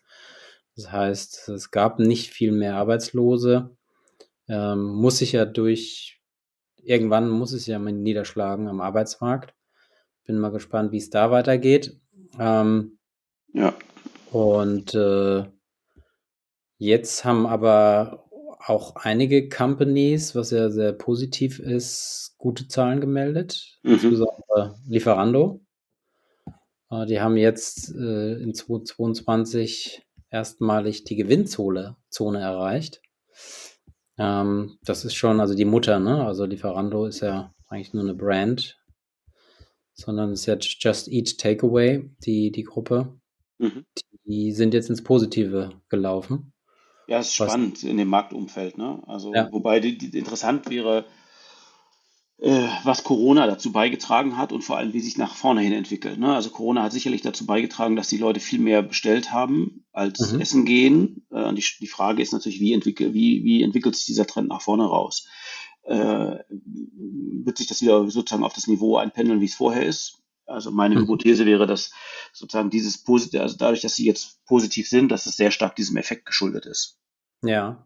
[0.76, 3.76] Das heißt, es gab nicht viel mehr Arbeitslose
[4.51, 6.22] ähm, muss sich ja durch,
[6.84, 9.55] irgendwann muss es ja mal niederschlagen am Arbeitsmarkt.
[10.26, 11.99] Bin mal gespannt, wie es da weitergeht.
[12.38, 12.99] Ähm,
[13.53, 13.74] ja.
[14.32, 15.45] Und äh,
[16.78, 18.26] jetzt haben aber
[18.59, 23.80] auch einige Companies, was ja sehr positiv ist, gute Zahlen gemeldet.
[23.84, 23.93] Mhm.
[23.93, 25.61] Insbesondere Lieferando.
[26.89, 33.01] Äh, die haben jetzt äh, in 2022 erstmalig die Gewinnzone Zone erreicht.
[34.17, 36.25] Ähm, das ist schon, also die Mutter, ne?
[36.25, 38.79] Also Lieferando ist ja eigentlich nur eine Brand,
[39.93, 43.19] sondern es ist jetzt Just Eat Takeaway, die, die Gruppe.
[43.59, 43.86] Mhm.
[44.25, 46.53] Die sind jetzt ins Positive gelaufen.
[47.07, 49.01] Ja, ist spannend in dem Marktumfeld, ne?
[49.05, 49.51] Also, ja.
[49.51, 51.05] wobei die, die interessant wäre,
[52.41, 56.17] was Corona dazu beigetragen hat und vor allem, wie sich nach vorne hin entwickelt.
[56.17, 56.33] Ne?
[56.33, 60.41] Also Corona hat sicherlich dazu beigetragen, dass die Leute viel mehr bestellt haben als mhm.
[60.41, 61.27] Essen gehen.
[61.29, 64.61] Äh, die, die Frage ist natürlich, wie, entwickelt, wie, wie entwickelt sich dieser Trend nach
[64.61, 65.27] vorne raus?
[65.83, 70.23] Äh, wird sich das wieder sozusagen auf das Niveau einpendeln, wie es vorher ist?
[70.47, 71.01] Also meine mhm.
[71.01, 71.91] Hypothese wäre, dass
[72.33, 75.97] sozusagen dieses Positive, also dadurch, dass sie jetzt positiv sind, dass es sehr stark diesem
[75.97, 76.97] Effekt geschuldet ist.
[77.43, 77.85] Ja,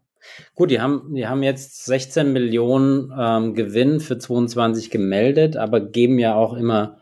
[0.54, 6.18] Gut, die haben, die haben jetzt 16 Millionen ähm, Gewinn für 22 gemeldet, aber geben
[6.18, 6.98] ja auch immer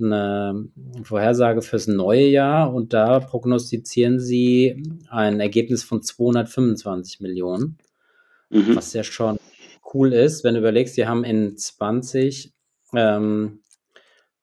[0.00, 0.68] eine
[1.04, 7.78] Vorhersage fürs neue Jahr und da prognostizieren sie ein Ergebnis von 225 Millionen,
[8.50, 8.74] mhm.
[8.74, 9.38] was ja schon
[9.94, 12.52] cool ist, wenn du überlegst, die haben in 20
[12.94, 13.60] ähm,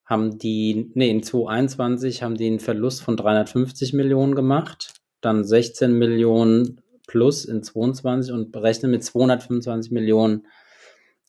[0.05, 5.93] haben die, nee, in 2021 haben die einen Verlust von 350 Millionen gemacht, dann 16
[5.93, 10.45] Millionen plus in 22 und berechnet mit 225 Millionen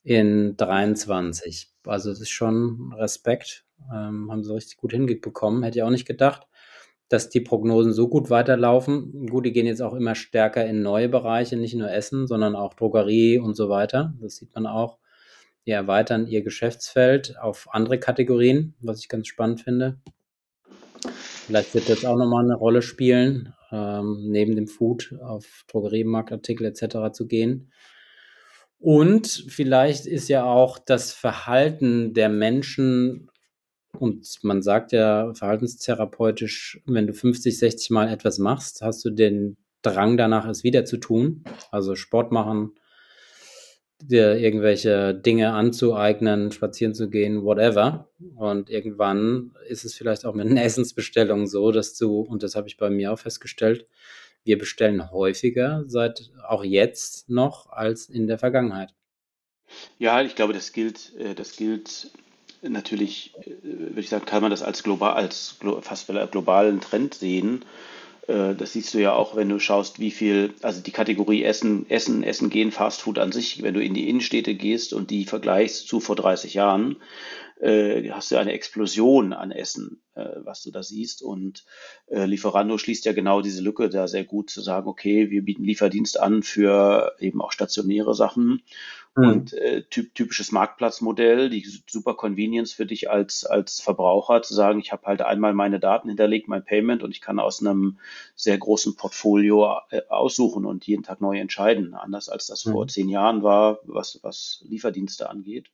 [0.02, 1.70] in 23.
[1.86, 3.64] Also das ist schon Respekt.
[3.90, 5.62] Ähm, haben sie richtig gut hinbekommen.
[5.62, 6.46] Hätte ich auch nicht gedacht.
[7.08, 9.26] dass die Prognosen so gut weiterlaufen.
[9.26, 12.74] Gut, die gehen jetzt auch immer stärker in neue Bereiche, nicht nur Essen, sondern auch
[12.74, 14.14] Drogerie und so weiter.
[14.20, 14.98] Das sieht man auch.
[15.66, 19.98] Die erweitern ihr Geschäftsfeld auf andere Kategorien, was ich ganz spannend finde.
[21.04, 27.12] Vielleicht wird das auch nochmal eine Rolle spielen, ähm, neben dem Food auf Drogeriemarktartikel etc.
[27.12, 27.72] zu gehen.
[28.78, 33.30] Und vielleicht ist ja auch das Verhalten der Menschen
[33.98, 39.56] und man sagt ja verhaltenstherapeutisch, wenn du 50, 60 Mal etwas machst, hast du den
[39.82, 41.42] Drang danach, es wieder zu tun.
[41.70, 42.74] Also Sport machen,
[44.02, 48.08] dir irgendwelche Dinge anzueignen, spazieren zu gehen, whatever.
[48.36, 52.68] Und irgendwann ist es vielleicht auch mit einer Essensbestellung so, dass du, und das habe
[52.68, 53.86] ich bei mir auch festgestellt,
[54.44, 58.94] wir bestellen häufiger seit auch jetzt noch als in der Vergangenheit.
[59.98, 62.10] Ja, ich glaube, das gilt, äh, das gilt
[62.62, 67.64] natürlich, äh, würde ich sagen, kann man das als global, als fast globalen Trend sehen.
[68.30, 71.88] Äh, das siehst du ja auch, wenn du schaust, wie viel, also die Kategorie Essen,
[71.90, 75.24] Essen, Essen gehen, Fast Food an sich, wenn du in die Innenstädte gehst und die
[75.24, 76.96] vergleichst zu vor 30 Jahren,
[77.60, 81.22] äh, hast du eine Explosion an Essen, äh, was du da siehst.
[81.22, 81.64] Und
[82.06, 85.64] äh, Lieferando schließt ja genau diese Lücke da sehr gut zu sagen, okay, wir bieten
[85.64, 88.62] Lieferdienst an für eben auch stationäre Sachen
[89.16, 89.28] Mhm.
[89.28, 94.78] Und äh, typ, typisches Marktplatzmodell, die super Convenience für dich als, als Verbraucher zu sagen,
[94.78, 97.98] ich habe halt einmal meine Daten hinterlegt, mein Payment und ich kann aus einem
[98.36, 101.94] sehr großen Portfolio äh, aussuchen und jeden Tag neu entscheiden.
[101.94, 102.72] Anders als das mhm.
[102.72, 105.70] vor zehn Jahren war, was, was Lieferdienste angeht.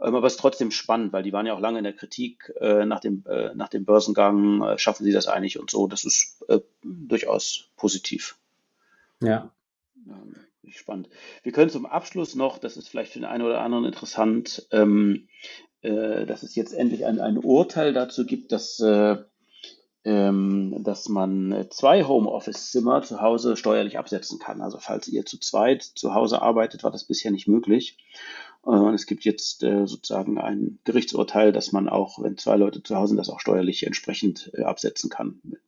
[0.00, 2.52] Ähm, aber es ist trotzdem spannend, weil die waren ja auch lange in der Kritik
[2.60, 5.88] äh, nach, dem, äh, nach dem Börsengang, äh, schaffen sie das eigentlich und so.
[5.88, 8.36] Das ist äh, durchaus positiv.
[9.20, 9.50] Ja.
[10.70, 11.08] Spannend.
[11.42, 15.28] Wir können zum Abschluss noch, das ist vielleicht für den einen oder anderen interessant, ähm,
[15.80, 19.16] äh, dass es jetzt endlich ein, ein Urteil dazu gibt, dass, äh,
[20.04, 24.60] ähm, dass man zwei Homeoffice-Zimmer zu Hause steuerlich absetzen kann.
[24.60, 27.98] Also falls ihr zu zweit zu Hause arbeitet, war das bisher nicht möglich.
[28.62, 32.94] Und es gibt jetzt äh, sozusagen ein Gerichtsurteil, dass man auch, wenn zwei Leute zu
[32.94, 35.40] Hause sind, das auch steuerlich entsprechend äh, absetzen kann.
[35.42, 35.60] Mit,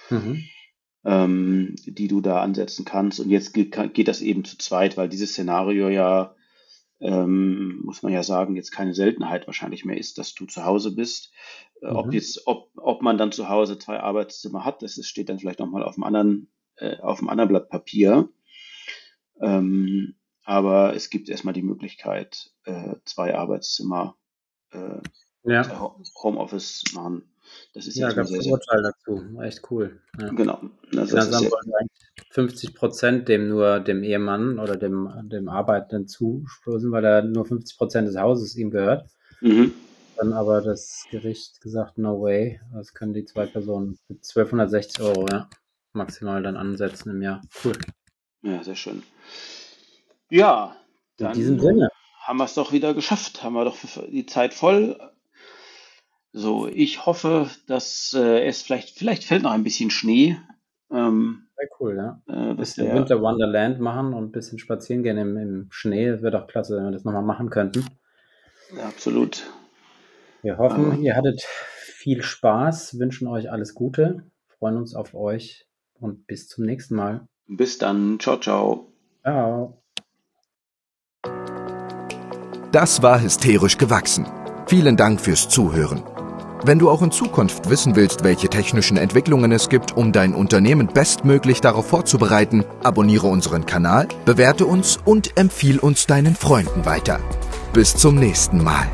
[0.10, 0.44] Mhm
[1.08, 3.22] ähm, die du da ansetzen kannst.
[3.22, 6.36] Und jetzt geht, geht das eben zu zweit, weil dieses Szenario ja,
[7.00, 10.94] ähm, muss man ja sagen, jetzt keine Seltenheit wahrscheinlich mehr ist, dass du zu Hause
[10.94, 11.32] bist.
[11.82, 11.96] Äh, mhm.
[11.96, 15.40] Ob jetzt, ob, ob man dann zu Hause zwei Arbeitszimmer hat, das ist, steht dann
[15.40, 18.28] vielleicht nochmal auf dem anderen, äh, auf dem anderen Blatt Papier.
[19.40, 24.18] Ähm, aber es gibt erstmal die Möglichkeit, äh, zwei Arbeitszimmer
[24.72, 25.00] äh,
[25.44, 25.94] ja.
[26.22, 27.32] Homeoffice machen.
[27.74, 29.40] Das ist ja, gab es ein Urteil dazu.
[29.42, 30.00] Echt cool.
[30.20, 30.30] Ja.
[30.30, 30.62] Genau.
[30.92, 31.52] Das ist
[32.32, 37.78] 50 Prozent dem nur dem Ehemann oder dem, dem Arbeitenden zustoßen, weil er nur 50
[37.78, 39.08] Prozent des Hauses ihm gehört.
[39.42, 39.74] Mhm.
[40.18, 42.60] Dann aber das Gericht gesagt, no way.
[42.74, 45.50] Das können die zwei Personen mit 1260 Euro ja,
[45.94, 47.42] maximal dann ansetzen im Jahr.
[47.64, 47.74] Cool.
[48.42, 49.04] Ja, sehr schön.
[50.30, 50.76] Ja,
[51.20, 51.90] in diesem Sinne
[52.22, 53.44] haben wir es doch wieder geschafft.
[53.44, 53.78] Haben wir doch
[54.10, 55.00] die Zeit voll.
[56.38, 60.38] So, ich hoffe, dass äh, es vielleicht, vielleicht fällt noch ein bisschen Schnee.
[60.92, 62.22] Ähm, Sehr cool, ja.
[62.28, 66.22] Äh, ein bisschen Winter Wonderland machen und ein bisschen spazieren gehen im, im Schnee.
[66.22, 67.86] Wäre doch klasse, wenn wir das nochmal machen könnten.
[68.78, 69.52] Ja, absolut.
[70.44, 74.22] Wir hoffen, ähm, ihr hattet viel Spaß, wünschen euch alles Gute,
[74.60, 75.66] freuen uns auf euch
[75.96, 77.28] und bis zum nächsten Mal.
[77.48, 78.20] Bis dann.
[78.20, 78.94] Ciao, ciao.
[79.24, 79.82] Ciao.
[82.72, 84.28] Das war hysterisch gewachsen.
[84.68, 86.04] Vielen Dank fürs Zuhören.
[86.64, 90.88] Wenn du auch in Zukunft wissen willst, welche technischen Entwicklungen es gibt, um dein Unternehmen
[90.88, 97.20] bestmöglich darauf vorzubereiten, abonniere unseren Kanal, bewerte uns und empfiehl uns deinen Freunden weiter.
[97.74, 98.88] Bis zum nächsten Mal.